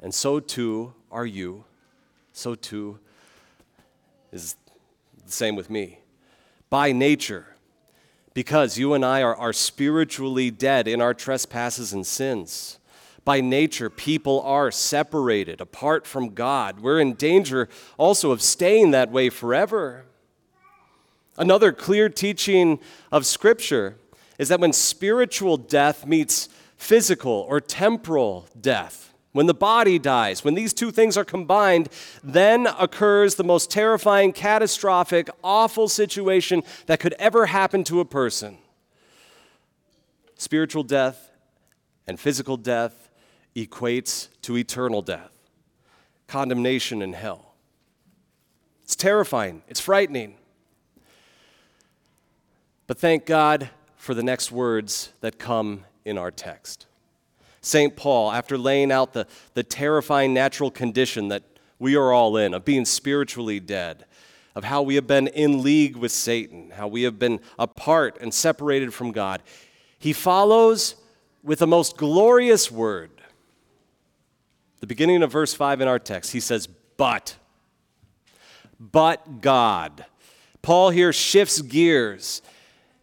And 0.03 0.15
so 0.15 0.41
too 0.41 0.93
are 1.11 1.25
you. 1.25 1.65
So 2.33 2.55
too 2.55 2.99
is 4.31 4.57
the 5.25 5.33
same 5.33 5.57
with 5.57 5.71
me. 5.71 6.01
By 6.69 6.93
nature, 6.93 7.47
because 8.35 8.77
you 8.77 8.95
and 8.95 9.05
I 9.05 9.23
are, 9.23 9.35
are 9.37 9.53
spiritually 9.53 10.51
dead 10.51 10.87
in 10.89 11.01
our 11.01 11.15
trespasses 11.15 11.93
and 11.93 12.07
sins. 12.07 12.79
By 13.25 13.41
nature, 13.41 13.89
people 13.89 14.43
are 14.43 14.71
separated, 14.71 15.61
apart 15.61 16.07
from 16.07 16.35
God. 16.35 16.81
We're 16.81 17.01
in 17.01 17.15
danger 17.15 17.69
also 17.97 18.33
of 18.33 18.43
staying 18.43 18.91
that 18.91 19.11
way 19.11 19.31
forever. 19.31 20.05
Another 21.37 21.73
clear 21.73 22.09
teaching 22.09 22.79
of 23.11 23.27
Scripture 23.27 23.97
is 24.39 24.49
that 24.49 24.61
when 24.61 24.73
spiritual 24.73 25.57
death 25.57 26.07
meets 26.07 26.49
physical 26.77 27.47
or 27.49 27.61
temporal 27.61 28.47
death, 28.61 29.13
when 29.33 29.47
the 29.47 29.55
body 29.55 29.99
dies, 29.99 30.45
when 30.45 30.55
these 30.55 30.73
two 30.73 30.93
things 30.93 31.17
are 31.17 31.25
combined, 31.25 31.89
then 32.23 32.69
occurs 32.79 33.35
the 33.35 33.43
most 33.43 33.69
terrifying, 33.69 34.33
catastrophic, 34.33 35.29
awful 35.43 35.89
situation 35.89 36.63
that 36.87 37.01
could 37.01 37.15
ever 37.15 37.47
happen 37.47 37.83
to 37.85 37.99
a 37.99 38.05
person. 38.05 38.59
Spiritual 40.37 40.85
death 40.85 41.33
and 42.07 42.21
physical 42.21 42.57
death 42.57 43.11
equates 43.57 44.29
to 44.43 44.57
eternal 44.57 45.03
death, 45.03 45.33
condemnation 46.29 47.03
in 47.03 47.13
hell. 47.13 47.55
It's 48.85 48.95
terrifying, 48.95 49.63
it's 49.67 49.81
frightening. 49.81 50.37
But 52.87 52.99
thank 52.99 53.25
God 53.25 53.71
for 53.97 54.15
the 54.15 54.23
next 54.23 54.53
words 54.53 55.13
that 55.21 55.39
come 55.39 55.85
in 56.05 56.19
our 56.19 56.31
text. 56.31 56.87
St. 57.63 57.97
Paul, 57.97 58.31
after 58.31 58.59
laying 58.59 58.93
out 58.93 59.15
the, 59.15 59.27
the 59.55 59.63
terrifying 59.63 60.35
natural 60.35 60.71
condition 60.71 61.29
that 61.29 61.43
we 61.79 61.97
are 61.97 62.13
all 62.13 62.37
in, 62.37 62.53
of 62.53 62.65
being 62.65 62.85
spiritually 62.85 63.59
dead, 63.59 64.05
of 64.55 64.65
how 64.65 64.83
we 64.83 64.97
have 64.97 65.07
been 65.07 65.29
in 65.29 65.63
league 65.63 65.97
with 65.97 66.13
Satan, 66.13 66.71
how 66.71 66.87
we 66.87 67.05
have 67.05 67.19
been 67.19 67.41
apart 67.59 68.19
and 68.21 68.33
separated 68.33 68.93
from 68.93 69.13
God, 69.13 69.43
he 69.99 70.13
follows 70.13 70.97
with 71.43 71.61
the 71.61 71.67
most 71.67 71.97
glorious 71.97 72.71
word. 72.71 73.11
The 74.81 74.87
beginning 74.87 75.23
of 75.23 75.33
verse 75.33 75.55
5 75.55 75.81
in 75.81 75.89
our 75.89 75.99
text, 75.99 76.33
he 76.33 76.41
says, 76.41 76.67
But, 76.99 77.37
but 78.79 79.41
God. 79.41 80.05
Paul 80.61 80.91
here 80.91 81.13
shifts 81.13 81.63
gears 81.63 82.43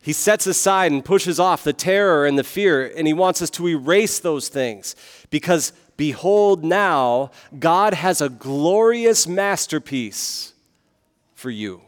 he 0.01 0.13
sets 0.13 0.47
aside 0.47 0.91
and 0.91 1.05
pushes 1.05 1.39
off 1.39 1.63
the 1.63 1.73
terror 1.73 2.25
and 2.25 2.37
the 2.37 2.43
fear, 2.43 2.91
and 2.95 3.05
he 3.05 3.13
wants 3.13 3.41
us 3.41 3.51
to 3.51 3.67
erase 3.67 4.19
those 4.19 4.49
things 4.49 4.95
because 5.29 5.73
behold, 5.95 6.63
now 6.63 7.29
God 7.59 7.93
has 7.93 8.21
a 8.21 8.29
glorious 8.29 9.27
masterpiece 9.27 10.53
for 11.35 11.51
you. 11.51 11.81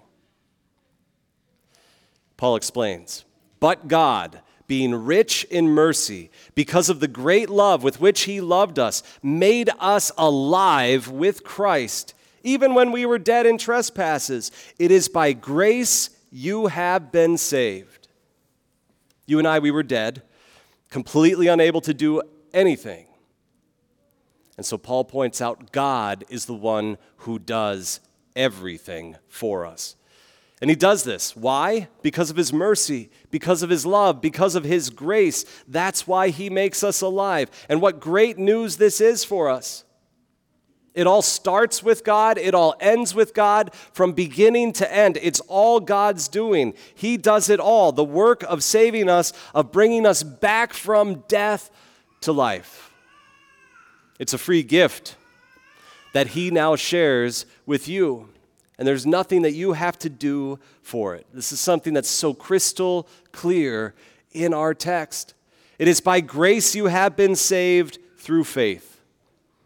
Paul 2.38 2.55
explains, 2.55 3.25
but 3.60 3.88
God, 3.88 4.41
being 4.67 4.93
rich 4.93 5.43
in 5.46 5.70
mercy, 5.70 6.29
because 6.53 6.89
of 6.89 7.00
the 7.00 7.08
great 7.08 7.50
love 7.50 7.84
with 7.84 8.00
which 8.00 8.22
he 8.22 8.41
loved 8.41 8.77
us, 8.77 9.01
made 9.24 9.70
us 9.79 10.12
alive 10.17 11.08
with 11.08 11.43
Christ, 11.43 12.13
even 12.43 12.75
when 12.75 12.91
we 12.91 13.05
were 13.05 13.20
dead 13.20 13.46
in 13.46 13.58
trespasses. 13.58 14.51
It 14.77 14.91
is 14.91 15.08
by 15.10 15.34
grace 15.34 16.12
you 16.32 16.67
have 16.67 17.12
been 17.12 17.38
saved. 17.38 18.02
You 19.25 19.39
and 19.39 19.47
I, 19.47 19.59
we 19.59 19.71
were 19.71 19.83
dead, 19.83 20.21
completely 20.89 21.47
unable 21.47 21.81
to 21.81 21.93
do 21.93 22.21
anything. 22.53 23.07
And 24.57 24.65
so 24.65 24.77
Paul 24.77 25.05
points 25.05 25.41
out 25.41 25.71
God 25.71 26.25
is 26.29 26.45
the 26.45 26.53
one 26.53 26.97
who 27.17 27.39
does 27.39 27.99
everything 28.35 29.17
for 29.27 29.65
us. 29.65 29.95
And 30.61 30.69
he 30.69 30.75
does 30.75 31.03
this. 31.03 31.35
Why? 31.35 31.89
Because 32.01 32.29
of 32.29 32.37
his 32.37 32.53
mercy, 32.53 33.09
because 33.31 33.63
of 33.63 33.69
his 33.69 33.85
love, 33.85 34.21
because 34.21 34.55
of 34.55 34.63
his 34.63 34.89
grace. 34.89 35.43
That's 35.67 36.07
why 36.07 36.29
he 36.29 36.49
makes 36.49 36.83
us 36.83 37.01
alive. 37.01 37.49
And 37.67 37.81
what 37.81 37.99
great 37.99 38.37
news 38.37 38.77
this 38.77 39.01
is 39.01 39.25
for 39.25 39.49
us. 39.49 39.83
It 40.93 41.07
all 41.07 41.23
starts 41.23 41.81
with 41.81 42.03
God, 42.03 42.38
it 42.38 42.53
all 42.53 42.75
ends 42.79 43.15
with 43.15 43.33
God 43.33 43.73
from 43.93 44.12
beginning 44.12 44.73
to 44.73 44.93
end. 44.93 45.17
It's 45.21 45.39
all 45.41 45.79
God's 45.79 46.27
doing. 46.27 46.75
He 46.93 47.17
does 47.17 47.50
it 47.50 47.59
all. 47.59 47.91
The 47.91 48.03
work 48.03 48.43
of 48.43 48.63
saving 48.63 49.09
us, 49.09 49.33
of 49.55 49.71
bringing 49.71 50.05
us 50.05 50.21
back 50.21 50.73
from 50.73 51.23
death 51.27 51.71
to 52.21 52.31
life. 52.31 52.91
It's 54.19 54.33
a 54.33 54.38
free 54.38 54.62
gift 54.62 55.15
that 56.13 56.27
He 56.27 56.51
now 56.51 56.75
shares 56.75 57.47
with 57.65 57.88
you. 57.88 58.29
And 58.77 58.88
there's 58.88 59.05
nothing 59.05 59.43
that 59.43 59.53
you 59.53 59.73
have 59.73 59.97
to 60.00 60.09
do 60.09 60.59
for 60.81 61.15
it. 61.15 61.25
This 61.33 61.51
is 61.51 61.59
something 61.59 61.93
that's 61.93 62.09
so 62.09 62.33
crystal 62.33 63.07
clear 63.31 63.93
in 64.31 64.53
our 64.53 64.73
text. 64.73 65.33
It 65.79 65.88
is 65.88 66.01
by 66.01 66.21
grace 66.21 66.75
you 66.75 66.88
have 66.88 67.15
been 67.15 67.35
saved 67.35 67.97
through 68.17 68.43
faith. 68.43 68.92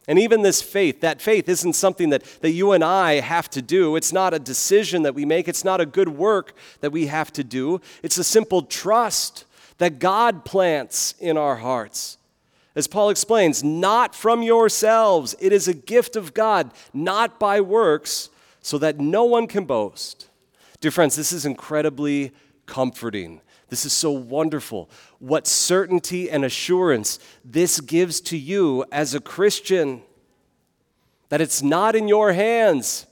And 0.08 0.18
even 0.18 0.42
this 0.42 0.62
faith, 0.62 1.02
that 1.02 1.22
faith 1.22 1.50
isn't 1.50 1.74
something 1.74 2.12
that, 2.12 2.24
that 2.42 2.52
you 2.52 2.72
and 2.72 2.84
I 2.84 3.20
have 3.20 3.50
to 3.52 3.62
do. 3.62 3.98
It's 3.98 4.14
not 4.14 4.34
a 4.34 4.40
decision 4.40 5.04
that 5.04 5.14
we 5.14 5.26
make. 5.26 5.48
It's 5.50 5.66
not 5.66 5.82
a 5.82 5.86
good 5.86 6.10
work 6.10 6.54
that 6.80 6.92
we 6.92 7.08
have 7.08 7.34
to 7.34 7.44
do. 7.44 7.82
It's 8.04 8.18
a 8.18 8.24
simple 8.24 8.62
trust 8.62 9.44
that 9.80 10.00
God 10.00 10.46
plants 10.46 11.14
in 11.20 11.38
our 11.38 11.58
hearts. 11.58 12.18
As 12.74 12.88
Paul 12.88 13.10
explains, 13.10 13.64
not 13.64 14.16
from 14.16 14.44
yourselves. 14.44 15.36
It 15.40 15.52
is 15.52 15.68
a 15.68 15.74
gift 15.74 16.16
of 16.16 16.34
God, 16.34 16.72
not 16.94 17.40
by 17.40 17.60
works, 17.60 18.30
so 18.62 18.78
that 18.78 19.00
no 19.00 19.26
one 19.26 19.48
can 19.48 19.66
boast. 19.66 20.30
Dear 20.80 20.92
friends, 20.92 21.16
this 21.16 21.34
is 21.34 21.46
incredibly 21.46 22.32
comforting. 22.68 23.42
This 23.70 23.86
is 23.86 23.94
so 23.94 24.12
wonderful. 24.12 24.90
What 25.20 25.48
certainty 25.48 26.30
and 26.30 26.46
assurance 26.46 27.20
this 27.44 27.82
gives 27.82 28.22
to 28.22 28.38
you 28.38 28.86
as 28.92 29.16
a 29.16 29.20
Christian 29.20 30.04
that 31.30 31.42
it's 31.42 31.62
not 31.62 31.96
in 31.96 32.08
your 32.08 32.34
hands. 32.34 33.06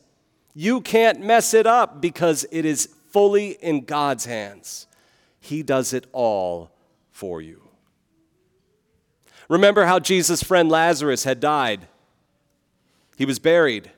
You 0.53 0.79
can't 0.79 1.19
mess 1.19 1.53
it 1.53 1.67
up 1.67 1.99
because 1.99 2.45
it 2.51 2.63
is 2.63 2.87
fully 3.09 3.51
in 3.51 3.83
God's 3.85 4.25
hands. 4.25 4.87
He 5.39 5.63
does 5.63 5.93
it 5.93 6.05
all 6.13 6.71
for 7.11 7.41
you. 7.41 7.61
Remember 9.49 9.85
how 9.85 9.99
Jesus' 9.99 10.41
friend 10.41 10.69
Lazarus 10.69 11.23
had 11.23 11.39
died? 11.39 11.87
He 13.17 13.25
was 13.25 13.39
buried. 13.39 13.91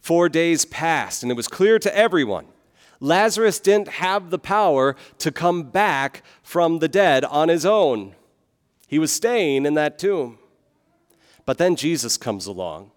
Four 0.00 0.28
days 0.28 0.64
passed, 0.64 1.22
and 1.22 1.32
it 1.32 1.34
was 1.34 1.48
clear 1.48 1.78
to 1.78 1.96
everyone 1.96 2.46
Lazarus 3.00 3.60
didn't 3.60 3.88
have 3.88 4.30
the 4.30 4.38
power 4.38 4.96
to 5.18 5.30
come 5.30 5.64
back 5.64 6.22
from 6.42 6.78
the 6.78 6.88
dead 6.88 7.24
on 7.24 7.48
his 7.48 7.66
own. 7.66 8.14
He 8.86 8.98
was 8.98 9.12
staying 9.12 9.66
in 9.66 9.74
that 9.74 9.98
tomb. 9.98 10.38
But 11.46 11.58
then 11.58 11.76
Jesus 11.76 12.16
comes 12.16 12.46
along, 12.46 12.90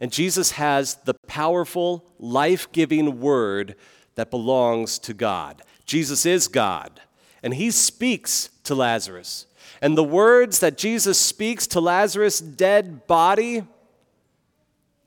and 0.00 0.12
Jesus 0.12 0.52
has 0.52 0.96
the 0.96 1.14
powerful, 1.26 2.04
life 2.18 2.70
giving 2.72 3.20
word 3.20 3.76
that 4.14 4.30
belongs 4.30 4.98
to 5.00 5.14
God. 5.14 5.62
Jesus 5.86 6.26
is 6.26 6.48
God, 6.48 7.00
and 7.42 7.54
he 7.54 7.70
speaks 7.70 8.50
to 8.64 8.74
Lazarus. 8.74 9.46
And 9.80 9.96
the 9.96 10.04
words 10.04 10.60
that 10.60 10.76
Jesus 10.76 11.18
speaks 11.18 11.66
to 11.68 11.80
Lazarus' 11.80 12.40
dead 12.40 13.06
body 13.06 13.64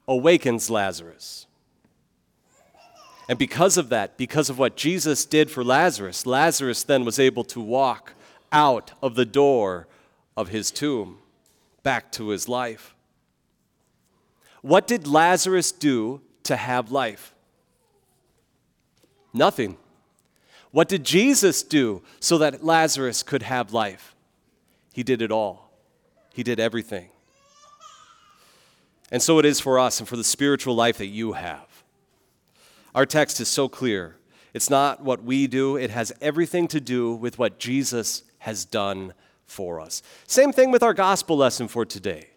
awakens 0.07 0.69
Lazarus. 0.69 1.47
And 3.27 3.39
because 3.39 3.77
of 3.77 3.89
that, 3.89 4.17
because 4.17 4.49
of 4.49 4.59
what 4.59 4.75
Jesus 4.75 5.25
did 5.25 5.49
for 5.49 5.63
Lazarus, 5.63 6.25
Lazarus 6.25 6.83
then 6.83 7.05
was 7.05 7.19
able 7.19 7.43
to 7.45 7.59
walk 7.59 8.13
out 8.51 8.91
of 9.01 9.15
the 9.15 9.25
door 9.25 9.87
of 10.37 10.49
his 10.49 10.69
tomb 10.71 11.17
back 11.81 12.11
to 12.13 12.29
his 12.29 12.47
life. 12.47 12.95
What 14.61 14.87
did 14.87 15.07
Lazarus 15.07 15.71
do 15.71 16.21
to 16.43 16.55
have 16.55 16.91
life? 16.91 17.33
Nothing. 19.33 19.77
What 20.71 20.87
did 20.87 21.03
Jesus 21.03 21.63
do 21.63 22.01
so 22.19 22.37
that 22.37 22.63
Lazarus 22.63 23.23
could 23.23 23.43
have 23.43 23.73
life? 23.73 24.15
He 24.93 25.03
did 25.03 25.21
it 25.21 25.31
all, 25.31 25.71
he 26.33 26.43
did 26.43 26.59
everything. 26.59 27.09
And 29.11 29.21
so 29.21 29.39
it 29.39 29.45
is 29.45 29.59
for 29.59 29.77
us 29.77 29.99
and 29.99 30.09
for 30.09 30.17
the 30.17 30.23
spiritual 30.23 30.75
life 30.75 30.97
that 30.97 31.05
you 31.05 31.33
have. 31.33 31.74
Our 32.95 33.05
text 33.05 33.41
is 33.41 33.49
so 33.49 33.67
clear. 33.67 34.15
It's 34.53 34.69
not 34.69 35.03
what 35.03 35.21
we 35.21 35.47
do, 35.47 35.75
it 35.75 35.89
has 35.89 36.13
everything 36.21 36.69
to 36.69 36.79
do 36.79 37.13
with 37.13 37.37
what 37.37 37.59
Jesus 37.59 38.23
has 38.39 38.63
done 38.63 39.13
for 39.45 39.81
us. 39.81 40.01
Same 40.27 40.53
thing 40.53 40.71
with 40.71 40.81
our 40.81 40.93
gospel 40.93 41.35
lesson 41.35 41.67
for 41.67 41.83
today. 41.83 42.29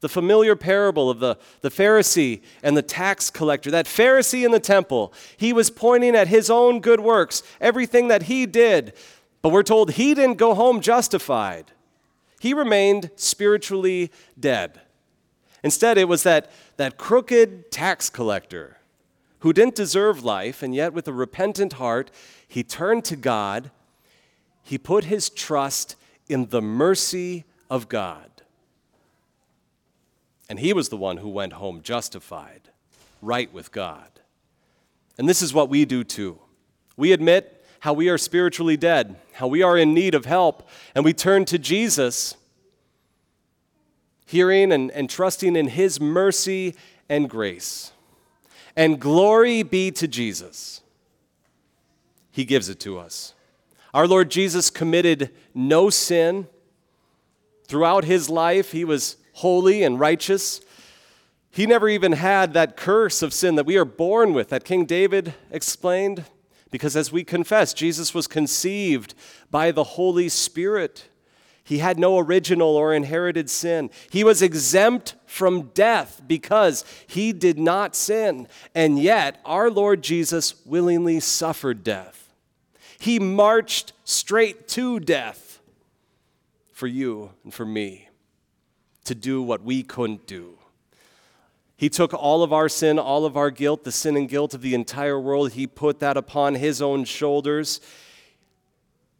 The 0.00 0.08
familiar 0.08 0.56
parable 0.56 1.10
of 1.10 1.20
the, 1.20 1.36
the 1.60 1.68
Pharisee 1.68 2.40
and 2.62 2.74
the 2.74 2.82
tax 2.82 3.28
collector. 3.28 3.70
That 3.70 3.84
Pharisee 3.84 4.46
in 4.46 4.50
the 4.50 4.60
temple, 4.60 5.12
he 5.36 5.52
was 5.52 5.68
pointing 5.68 6.16
at 6.16 6.28
his 6.28 6.48
own 6.48 6.80
good 6.80 7.00
works, 7.00 7.42
everything 7.60 8.08
that 8.08 8.22
he 8.22 8.46
did. 8.46 8.94
But 9.42 9.50
we're 9.50 9.62
told 9.62 9.90
he 9.90 10.14
didn't 10.14 10.38
go 10.38 10.54
home 10.54 10.80
justified. 10.80 11.72
He 12.40 12.54
remained 12.54 13.10
spiritually 13.16 14.10
dead. 14.40 14.80
Instead, 15.62 15.98
it 15.98 16.08
was 16.08 16.22
that, 16.22 16.50
that 16.78 16.96
crooked 16.96 17.70
tax 17.70 18.08
collector 18.08 18.77
who 19.40 19.52
didn't 19.52 19.74
deserve 19.74 20.24
life, 20.24 20.62
and 20.62 20.74
yet 20.74 20.92
with 20.92 21.06
a 21.06 21.12
repentant 21.12 21.74
heart, 21.74 22.10
he 22.46 22.62
turned 22.62 23.04
to 23.04 23.16
God. 23.16 23.70
He 24.62 24.78
put 24.78 25.04
his 25.04 25.30
trust 25.30 25.96
in 26.28 26.46
the 26.46 26.62
mercy 26.62 27.44
of 27.70 27.88
God. 27.88 28.30
And 30.48 30.58
he 30.58 30.72
was 30.72 30.88
the 30.88 30.96
one 30.96 31.18
who 31.18 31.28
went 31.28 31.54
home 31.54 31.82
justified, 31.82 32.62
right 33.20 33.52
with 33.52 33.70
God. 33.70 34.08
And 35.18 35.28
this 35.28 35.42
is 35.42 35.52
what 35.52 35.68
we 35.68 35.84
do 35.84 36.04
too. 36.04 36.38
We 36.96 37.12
admit 37.12 37.64
how 37.80 37.92
we 37.92 38.08
are 38.08 38.18
spiritually 38.18 38.76
dead, 38.76 39.16
how 39.34 39.46
we 39.46 39.62
are 39.62 39.76
in 39.76 39.94
need 39.94 40.14
of 40.14 40.24
help, 40.24 40.68
and 40.94 41.04
we 41.04 41.12
turn 41.12 41.44
to 41.46 41.58
Jesus, 41.58 42.36
hearing 44.26 44.72
and, 44.72 44.90
and 44.90 45.08
trusting 45.08 45.54
in 45.54 45.68
his 45.68 46.00
mercy 46.00 46.74
and 47.08 47.30
grace. 47.30 47.92
And 48.78 49.00
glory 49.00 49.64
be 49.64 49.90
to 49.90 50.06
Jesus. 50.06 50.82
He 52.30 52.44
gives 52.44 52.68
it 52.68 52.78
to 52.80 52.96
us. 52.96 53.34
Our 53.92 54.06
Lord 54.06 54.30
Jesus 54.30 54.70
committed 54.70 55.32
no 55.52 55.90
sin. 55.90 56.46
Throughout 57.66 58.04
his 58.04 58.30
life, 58.30 58.70
he 58.70 58.84
was 58.84 59.16
holy 59.32 59.82
and 59.82 59.98
righteous. 59.98 60.60
He 61.50 61.66
never 61.66 61.88
even 61.88 62.12
had 62.12 62.52
that 62.52 62.76
curse 62.76 63.20
of 63.20 63.34
sin 63.34 63.56
that 63.56 63.66
we 63.66 63.76
are 63.76 63.84
born 63.84 64.32
with, 64.32 64.50
that 64.50 64.62
King 64.62 64.84
David 64.84 65.34
explained. 65.50 66.24
Because 66.70 66.94
as 66.94 67.10
we 67.10 67.24
confess, 67.24 67.74
Jesus 67.74 68.14
was 68.14 68.28
conceived 68.28 69.12
by 69.50 69.72
the 69.72 69.82
Holy 69.82 70.28
Spirit. 70.28 71.08
He 71.68 71.78
had 71.78 71.98
no 71.98 72.18
original 72.18 72.76
or 72.76 72.94
inherited 72.94 73.50
sin. 73.50 73.90
He 74.08 74.24
was 74.24 74.40
exempt 74.40 75.16
from 75.26 75.64
death 75.74 76.22
because 76.26 76.82
he 77.06 77.34
did 77.34 77.58
not 77.58 77.94
sin. 77.94 78.48
And 78.74 78.98
yet, 78.98 79.38
our 79.44 79.70
Lord 79.70 80.00
Jesus 80.00 80.64
willingly 80.64 81.20
suffered 81.20 81.84
death. 81.84 82.32
He 82.98 83.18
marched 83.18 83.92
straight 84.04 84.66
to 84.68 84.98
death 84.98 85.60
for 86.72 86.86
you 86.86 87.32
and 87.44 87.52
for 87.52 87.66
me 87.66 88.08
to 89.04 89.14
do 89.14 89.42
what 89.42 89.62
we 89.62 89.82
couldn't 89.82 90.26
do. 90.26 90.56
He 91.76 91.90
took 91.90 92.14
all 92.14 92.42
of 92.42 92.50
our 92.50 92.70
sin, 92.70 92.98
all 92.98 93.26
of 93.26 93.36
our 93.36 93.50
guilt, 93.50 93.84
the 93.84 93.92
sin 93.92 94.16
and 94.16 94.26
guilt 94.26 94.54
of 94.54 94.62
the 94.62 94.72
entire 94.72 95.20
world. 95.20 95.52
He 95.52 95.66
put 95.66 95.98
that 95.98 96.16
upon 96.16 96.54
his 96.54 96.80
own 96.80 97.04
shoulders. 97.04 97.82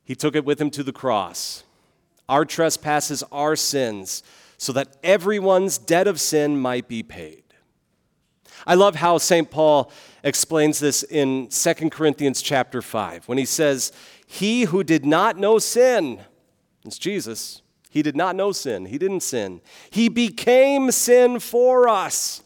He 0.07 0.15
took 0.15 0.35
it 0.35 0.47
with 0.47 0.59
him 0.59 0.71
to 0.71 0.83
the 0.83 0.95
cross 0.95 1.65
our 2.29 2.45
trespasses, 2.45 3.23
our 3.33 3.57
sins, 3.57 4.23
so 4.57 4.73
that 4.73 4.97
everyone's 5.03 5.79
debt 5.79 6.07
of 6.07 6.21
sin 6.21 6.59
might 6.59 6.89
be 6.89 7.03
paid. 7.03 7.45
I 8.67 8.75
love 8.75 8.97
how 8.97 9.19
St. 9.19 9.51
Paul 9.51 9.91
explains 10.23 10.79
this 10.79 11.03
in 11.03 11.49
2 11.49 11.75
Corinthians 11.91 12.43
chapter 12.43 12.83
5 12.83 13.29
when 13.29 13.39
he 13.39 13.45
says, 13.45 13.93
He 14.27 14.65
who 14.65 14.83
did 14.83 15.07
not 15.07 15.39
know 15.39 15.59
sin, 15.59 16.21
it's 16.85 16.99
Jesus, 16.99 17.63
he 17.91 18.03
did 18.03 18.17
not 18.17 18.37
know 18.37 18.53
sin, 18.53 18.87
he 18.87 18.99
didn't 18.99 19.21
sin. 19.21 19.61
He 19.91 20.09
became 20.09 20.91
sin 20.91 21.41
for 21.41 21.89
us 21.89 22.43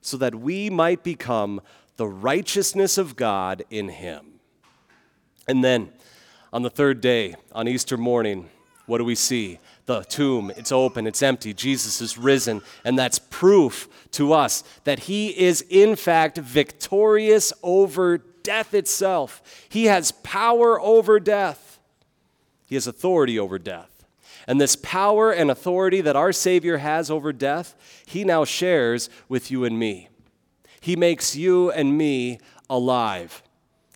so 0.00 0.16
that 0.16 0.34
we 0.34 0.70
might 0.70 1.02
become 1.02 1.60
the 1.96 2.06
righteousness 2.06 2.96
of 2.96 3.16
God 3.16 3.64
in 3.68 3.88
him. 3.88 4.40
And 5.46 5.62
then 5.62 5.92
on 6.52 6.62
the 6.62 6.70
third 6.70 7.00
day, 7.00 7.34
on 7.52 7.68
Easter 7.68 7.96
morning, 7.96 8.48
what 8.88 8.98
do 8.98 9.04
we 9.04 9.14
see? 9.14 9.58
The 9.86 10.02
tomb, 10.02 10.50
it's 10.56 10.72
open, 10.72 11.06
it's 11.06 11.22
empty. 11.22 11.54
Jesus 11.54 12.00
is 12.00 12.18
risen, 12.18 12.62
and 12.84 12.98
that's 12.98 13.18
proof 13.18 13.88
to 14.12 14.32
us 14.32 14.64
that 14.84 15.00
he 15.00 15.28
is, 15.28 15.62
in 15.70 15.96
fact, 15.96 16.38
victorious 16.38 17.52
over 17.62 18.18
death 18.18 18.74
itself. 18.74 19.66
He 19.68 19.86
has 19.86 20.12
power 20.12 20.80
over 20.80 21.20
death, 21.20 21.78
he 22.66 22.74
has 22.74 22.86
authority 22.86 23.38
over 23.38 23.58
death. 23.58 24.04
And 24.46 24.58
this 24.58 24.76
power 24.76 25.30
and 25.30 25.50
authority 25.50 26.00
that 26.00 26.16
our 26.16 26.32
Savior 26.32 26.78
has 26.78 27.10
over 27.10 27.34
death, 27.34 27.74
he 28.06 28.24
now 28.24 28.46
shares 28.46 29.10
with 29.28 29.50
you 29.50 29.64
and 29.64 29.78
me. 29.78 30.08
He 30.80 30.96
makes 30.96 31.36
you 31.36 31.70
and 31.70 31.98
me 31.98 32.40
alive. 32.70 33.42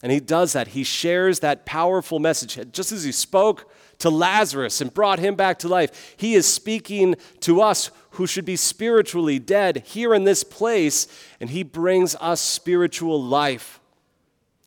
And 0.02 0.12
he 0.12 0.20
does 0.20 0.52
that. 0.52 0.68
He 0.68 0.84
shares 0.84 1.40
that 1.40 1.64
powerful 1.64 2.18
message. 2.18 2.58
Just 2.72 2.92
as 2.92 3.04
he 3.04 3.12
spoke 3.12 3.70
to 4.02 4.10
Lazarus 4.10 4.80
and 4.80 4.92
brought 4.92 5.20
him 5.20 5.36
back 5.36 5.60
to 5.60 5.68
life. 5.68 6.14
He 6.16 6.34
is 6.34 6.44
speaking 6.44 7.14
to 7.40 7.60
us 7.60 7.92
who 8.10 8.26
should 8.26 8.44
be 8.44 8.56
spiritually 8.56 9.38
dead 9.38 9.84
here 9.86 10.12
in 10.12 10.24
this 10.24 10.42
place, 10.42 11.06
and 11.40 11.50
he 11.50 11.62
brings 11.62 12.16
us 12.16 12.40
spiritual 12.40 13.22
life. 13.22 13.80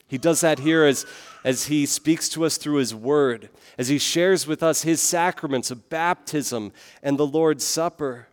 He 0.07 0.17
does 0.17 0.39
that 0.39 0.59
here 0.59 0.85
as, 0.85 1.05
as 1.43 1.65
he 1.65 1.85
speaks 1.85 2.29
to 2.29 2.45
us 2.45 2.55
through 2.55 2.75
his 2.77 2.95
word, 2.95 3.49
as 3.77 3.89
he 3.89 3.97
shares 3.97 4.47
with 4.47 4.63
us 4.63 4.83
his 4.83 5.01
sacraments 5.01 5.69
of 5.69 5.89
baptism 5.89 6.71
and 7.03 7.19
the 7.19 7.27
Lord's 7.27 7.65
Supper. 7.65 8.29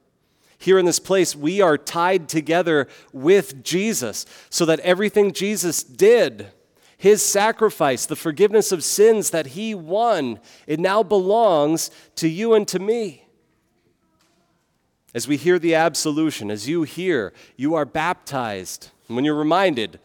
Here 0.57 0.79
in 0.79 0.87
this 0.87 1.01
place, 1.01 1.35
we 1.35 1.61
are 1.61 1.77
tied 1.77 2.29
together 2.29 2.87
with 3.12 3.65
Jesus 3.65 4.25
so 4.51 4.65
that 4.67 4.79
everything 4.81 5.33
Jesus 5.33 5.83
did, 5.83 6.53
his 7.03 7.21
sacrifice, 7.21 8.07
the 8.07 8.15
forgiveness 8.15 8.71
of 8.71 8.85
sins 8.85 9.31
that 9.31 9.49
he 9.49 9.75
won, 9.75 10.38
it 10.69 10.79
now 10.79 11.03
belongs 11.03 11.91
to 12.15 12.29
you 12.29 12.55
and 12.55 12.69
to 12.69 12.79
me. 12.79 13.27
As 15.12 15.27
we 15.27 15.37
hear 15.37 15.59
the 15.59 15.75
absolution, 15.75 16.49
as 16.49 16.69
you 16.69 16.85
hear, 16.85 17.33
you 17.57 17.75
are 17.75 17.85
baptized. 17.85 18.91
And 19.09 19.17
when 19.17 19.25
you're 19.25 19.35
reminded, 19.35 19.99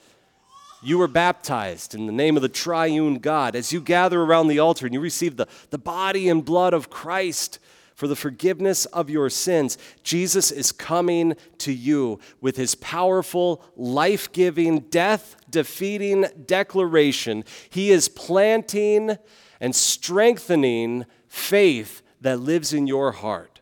you 0.82 0.98
were 0.98 1.08
baptized 1.08 1.94
in 1.94 2.08
the 2.08 2.12
name 2.12 2.36
of 2.36 2.42
the 2.42 2.50
triune 2.50 3.20
God. 3.20 3.56
As 3.56 3.72
you 3.72 3.80
gather 3.80 4.20
around 4.20 4.48
the 4.48 4.58
altar 4.58 4.88
and 4.88 4.94
you 4.96 5.00
receive 5.00 5.38
the, 5.38 5.46
the 5.70 5.78
body 5.78 6.28
and 6.30 6.44
blood 6.44 6.74
of 6.74 6.90
Christ, 6.90 7.60
for 7.98 8.08
the 8.08 8.16
forgiveness 8.16 8.86
of 8.86 9.10
your 9.10 9.28
sins. 9.28 9.76
Jesus 10.04 10.52
is 10.52 10.72
coming 10.72 11.36
to 11.58 11.74
you 11.74 12.20
with 12.40 12.56
his 12.56 12.76
powerful, 12.76 13.64
life 13.76 14.32
giving, 14.32 14.82
death 14.82 15.36
defeating 15.50 16.28
declaration. 16.46 17.44
He 17.72 17.90
is 17.90 18.08
planting 18.08 19.18
and 19.60 19.76
strengthening 19.76 21.08
faith 21.28 22.04
that 22.22 22.40
lives 22.40 22.72
in 22.72 22.86
your 22.86 23.14
heart. 23.14 23.57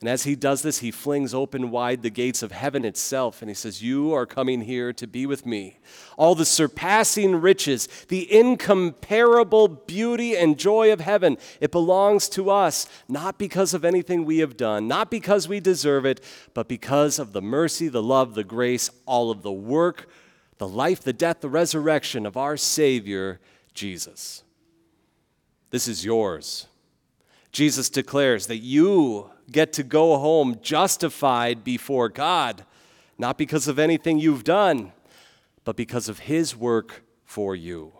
And 0.00 0.08
as 0.08 0.22
he 0.22 0.34
does 0.34 0.62
this, 0.62 0.78
he 0.78 0.90
flings 0.90 1.34
open 1.34 1.70
wide 1.70 2.00
the 2.02 2.08
gates 2.08 2.42
of 2.42 2.52
heaven 2.52 2.86
itself, 2.86 3.42
and 3.42 3.50
he 3.50 3.54
says, 3.54 3.82
You 3.82 4.14
are 4.14 4.24
coming 4.24 4.62
here 4.62 4.94
to 4.94 5.06
be 5.06 5.26
with 5.26 5.44
me. 5.44 5.78
All 6.16 6.34
the 6.34 6.46
surpassing 6.46 7.36
riches, 7.36 7.86
the 8.08 8.32
incomparable 8.32 9.68
beauty 9.68 10.38
and 10.38 10.58
joy 10.58 10.90
of 10.90 11.00
heaven, 11.00 11.36
it 11.60 11.70
belongs 11.70 12.30
to 12.30 12.48
us, 12.48 12.88
not 13.08 13.36
because 13.36 13.74
of 13.74 13.84
anything 13.84 14.24
we 14.24 14.38
have 14.38 14.56
done, 14.56 14.88
not 14.88 15.10
because 15.10 15.48
we 15.48 15.60
deserve 15.60 16.06
it, 16.06 16.24
but 16.54 16.66
because 16.66 17.18
of 17.18 17.34
the 17.34 17.42
mercy, 17.42 17.88
the 17.88 18.02
love, 18.02 18.34
the 18.34 18.44
grace, 18.44 18.88
all 19.04 19.30
of 19.30 19.42
the 19.42 19.52
work, 19.52 20.08
the 20.56 20.68
life, 20.68 21.02
the 21.02 21.12
death, 21.12 21.40
the 21.40 21.50
resurrection 21.50 22.24
of 22.24 22.38
our 22.38 22.56
Savior, 22.56 23.38
Jesus. 23.74 24.44
This 25.68 25.86
is 25.86 26.06
yours. 26.06 26.68
Jesus 27.52 27.90
declares 27.90 28.46
that 28.46 28.58
you 28.58 29.30
get 29.50 29.72
to 29.74 29.82
go 29.82 30.18
home 30.18 30.56
justified 30.62 31.64
before 31.64 32.08
God, 32.08 32.64
not 33.18 33.38
because 33.38 33.68
of 33.68 33.78
anything 33.78 34.18
you've 34.18 34.44
done, 34.44 34.92
but 35.64 35.76
because 35.76 36.08
of 36.08 36.20
His 36.20 36.56
work 36.56 37.02
for 37.24 37.54
you. 37.54 37.92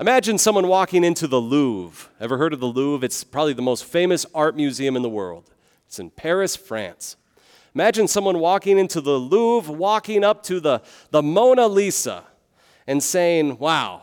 Imagine 0.00 0.38
someone 0.38 0.66
walking 0.66 1.04
into 1.04 1.26
the 1.26 1.40
Louvre. 1.40 2.10
Ever 2.18 2.38
heard 2.38 2.52
of 2.52 2.60
the 2.60 2.66
Louvre? 2.66 3.04
It's 3.04 3.22
probably 3.22 3.52
the 3.52 3.62
most 3.62 3.84
famous 3.84 4.26
art 4.34 4.56
museum 4.56 4.96
in 4.96 5.02
the 5.02 5.08
world. 5.08 5.50
It's 5.86 5.98
in 5.98 6.10
Paris, 6.10 6.56
France. 6.56 7.16
Imagine 7.74 8.08
someone 8.08 8.38
walking 8.38 8.78
into 8.78 9.00
the 9.00 9.18
Louvre, 9.18 9.72
walking 9.72 10.24
up 10.24 10.42
to 10.44 10.60
the, 10.60 10.82
the 11.10 11.22
Mona 11.22 11.68
Lisa, 11.68 12.24
and 12.86 13.02
saying, 13.02 13.58
Wow, 13.58 14.02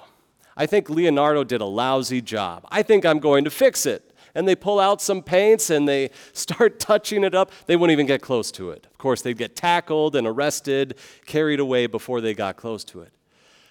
I 0.56 0.65
think 0.65 0.89
Leonardo 0.89 1.44
did 1.44 1.62
a 1.62 1.65
lousy 1.65 2.22
job. 2.22 2.65
I 2.72 2.84
think 2.84 3.06
I'm 3.06 3.20
going 3.20 3.44
to 3.44 3.52
fix 3.52 3.86
it. 3.86 4.09
And 4.36 4.48
they 4.48 4.56
pull 4.56 4.80
out 4.80 5.02
some 5.02 5.22
paints 5.22 5.70
and 5.70 5.88
they 5.88 6.12
start 6.34 6.80
touching 6.80 7.24
it 7.24 7.36
up. 7.36 7.52
They 7.65 7.76
wouldn't 7.76 7.94
even 7.94 8.06
get 8.06 8.22
close 8.22 8.52
to 8.52 8.72
it. 8.72 8.88
Of 8.92 8.98
course, 8.98 9.22
they'd 9.22 9.38
get 9.38 9.56
tackled 9.56 10.15
and 10.15 10.28
arrested, 10.28 10.98
carried 11.26 11.60
away 11.60 11.88
before 11.88 12.22
they 12.22 12.34
got 12.34 12.58
close 12.58 12.84
to 12.86 13.02
it. 13.02 13.12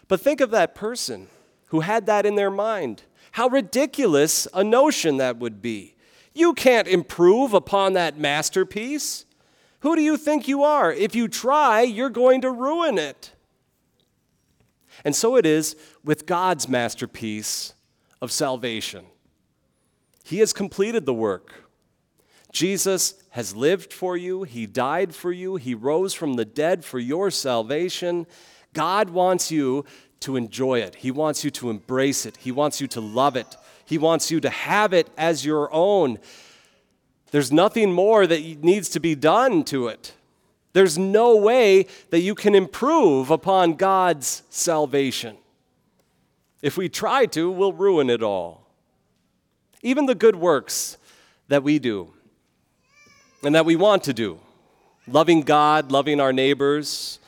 But 0.08 0.20
think 0.20 0.40
of 0.40 0.50
that 0.50 0.74
person 0.74 1.28
who 1.66 1.80
had 1.80 2.06
that 2.06 2.26
in 2.26 2.34
their 2.34 2.50
mind. 2.50 3.02
How 3.32 3.48
ridiculous 3.48 4.48
a 4.54 4.64
notion 4.64 5.18
that 5.18 5.36
would 5.36 5.60
be. 5.60 5.94
You 6.34 6.54
can't 6.54 6.88
improve 6.88 7.52
upon 7.52 7.92
that 7.94 8.18
masterpiece. 8.18 9.26
Who 9.80 9.94
do 9.94 10.02
you 10.02 10.16
think 10.16 10.48
you 10.48 10.62
are? 10.64 10.92
If 10.92 11.14
you 11.14 11.28
try, 11.28 11.82
you're 11.82 12.10
going 12.10 12.40
to 12.40 12.50
ruin 12.50 12.98
it. 12.98 13.32
And 15.04 15.14
so 15.14 15.36
it 15.36 15.46
is 15.46 15.76
with 16.04 16.26
God's 16.26 16.68
masterpiece 16.68 17.74
of 18.20 18.32
salvation. 18.32 19.06
He 20.28 20.40
has 20.40 20.52
completed 20.52 21.06
the 21.06 21.14
work. 21.14 21.54
Jesus 22.52 23.14
has 23.30 23.56
lived 23.56 23.94
for 23.94 24.14
you, 24.14 24.42
He 24.42 24.66
died 24.66 25.14
for 25.14 25.32
you, 25.32 25.56
He 25.56 25.74
rose 25.74 26.12
from 26.12 26.34
the 26.34 26.44
dead 26.44 26.84
for 26.84 26.98
your 26.98 27.30
salvation. 27.30 28.26
God 28.74 29.08
wants 29.08 29.50
you 29.50 29.86
to 30.20 30.36
enjoy 30.36 30.80
it, 30.80 30.96
He 30.96 31.10
wants 31.10 31.44
you 31.44 31.50
to 31.52 31.70
embrace 31.70 32.26
it, 32.26 32.36
He 32.36 32.52
wants 32.52 32.78
you 32.78 32.86
to 32.88 33.00
love 33.00 33.36
it, 33.36 33.56
He 33.86 33.96
wants 33.96 34.30
you 34.30 34.38
to 34.40 34.50
have 34.50 34.92
it 34.92 35.08
as 35.16 35.46
your 35.46 35.72
own. 35.72 36.18
There's 37.30 37.50
nothing 37.50 37.90
more 37.90 38.26
that 38.26 38.62
needs 38.62 38.90
to 38.90 39.00
be 39.00 39.14
done 39.14 39.64
to 39.64 39.88
it. 39.88 40.12
There's 40.74 40.98
no 40.98 41.36
way 41.36 41.86
that 42.10 42.20
you 42.20 42.34
can 42.34 42.54
improve 42.54 43.30
upon 43.30 43.76
God's 43.76 44.42
salvation. 44.50 45.38
If 46.60 46.76
we 46.76 46.90
try 46.90 47.24
to, 47.24 47.50
we'll 47.50 47.72
ruin 47.72 48.10
it 48.10 48.22
all. 48.22 48.67
Even 49.82 50.06
the 50.06 50.14
good 50.14 50.36
works 50.36 50.96
that 51.48 51.62
we 51.62 51.78
do 51.78 52.12
and 53.44 53.54
that 53.54 53.64
we 53.64 53.76
want 53.76 54.04
to 54.04 54.12
do, 54.12 54.40
loving 55.06 55.42
God, 55.42 55.92
loving 55.92 56.20
our 56.20 56.32
neighbors, 56.32 57.18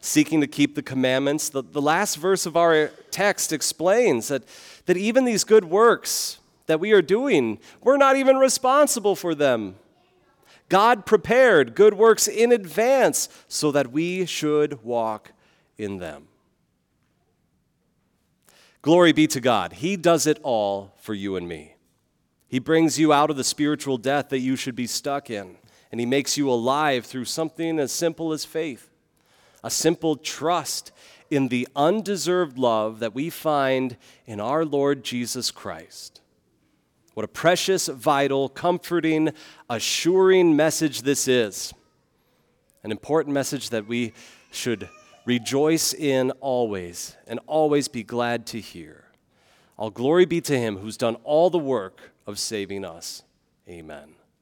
seeking 0.00 0.40
to 0.40 0.46
keep 0.46 0.74
the 0.74 0.82
commandments. 0.82 1.48
The, 1.48 1.62
the 1.62 1.82
last 1.82 2.16
verse 2.16 2.46
of 2.46 2.56
our 2.56 2.88
text 3.10 3.52
explains 3.52 4.28
that, 4.28 4.42
that 4.86 4.96
even 4.96 5.24
these 5.24 5.44
good 5.44 5.64
works 5.64 6.38
that 6.66 6.80
we 6.80 6.92
are 6.92 7.02
doing, 7.02 7.58
we're 7.82 7.96
not 7.96 8.16
even 8.16 8.36
responsible 8.36 9.16
for 9.16 9.34
them. 9.34 9.76
God 10.68 11.06
prepared 11.06 11.74
good 11.74 11.94
works 11.94 12.28
in 12.28 12.52
advance 12.52 13.28
so 13.48 13.72
that 13.72 13.90
we 13.90 14.26
should 14.26 14.84
walk 14.84 15.32
in 15.78 15.98
them. 15.98 16.28
Glory 18.82 19.12
be 19.12 19.26
to 19.26 19.40
God. 19.40 19.74
He 19.74 19.96
does 19.96 20.26
it 20.26 20.38
all 20.42 20.94
for 20.98 21.14
you 21.14 21.36
and 21.36 21.48
me. 21.48 21.74
He 22.48 22.58
brings 22.58 22.98
you 22.98 23.12
out 23.12 23.30
of 23.30 23.36
the 23.36 23.44
spiritual 23.44 23.98
death 23.98 24.30
that 24.30 24.40
you 24.40 24.56
should 24.56 24.74
be 24.74 24.86
stuck 24.86 25.30
in, 25.30 25.56
and 25.92 26.00
He 26.00 26.06
makes 26.06 26.36
you 26.36 26.50
alive 26.50 27.04
through 27.04 27.26
something 27.26 27.78
as 27.78 27.92
simple 27.92 28.32
as 28.32 28.44
faith, 28.44 28.90
a 29.62 29.70
simple 29.70 30.16
trust 30.16 30.90
in 31.30 31.48
the 31.48 31.68
undeserved 31.76 32.58
love 32.58 33.00
that 33.00 33.14
we 33.14 33.28
find 33.28 33.98
in 34.26 34.40
our 34.40 34.64
Lord 34.64 35.04
Jesus 35.04 35.50
Christ. 35.50 36.22
What 37.12 37.24
a 37.24 37.28
precious, 37.28 37.88
vital, 37.88 38.48
comforting, 38.48 39.30
assuring 39.68 40.56
message 40.56 41.02
this 41.02 41.28
is. 41.28 41.74
An 42.84 42.92
important 42.92 43.34
message 43.34 43.70
that 43.70 43.88
we 43.88 44.12
should 44.50 44.88
rejoice 45.26 45.92
in 45.92 46.30
always 46.40 47.16
and 47.26 47.40
always 47.46 47.88
be 47.88 48.04
glad 48.04 48.46
to 48.46 48.60
hear. 48.60 49.04
All 49.76 49.90
glory 49.90 50.26
be 50.26 50.40
to 50.42 50.58
him 50.58 50.78
who's 50.78 50.96
done 50.96 51.16
all 51.24 51.50
the 51.50 51.58
work 51.58 52.12
of 52.28 52.38
saving 52.38 52.84
us. 52.84 53.22
Amen. 53.68 54.17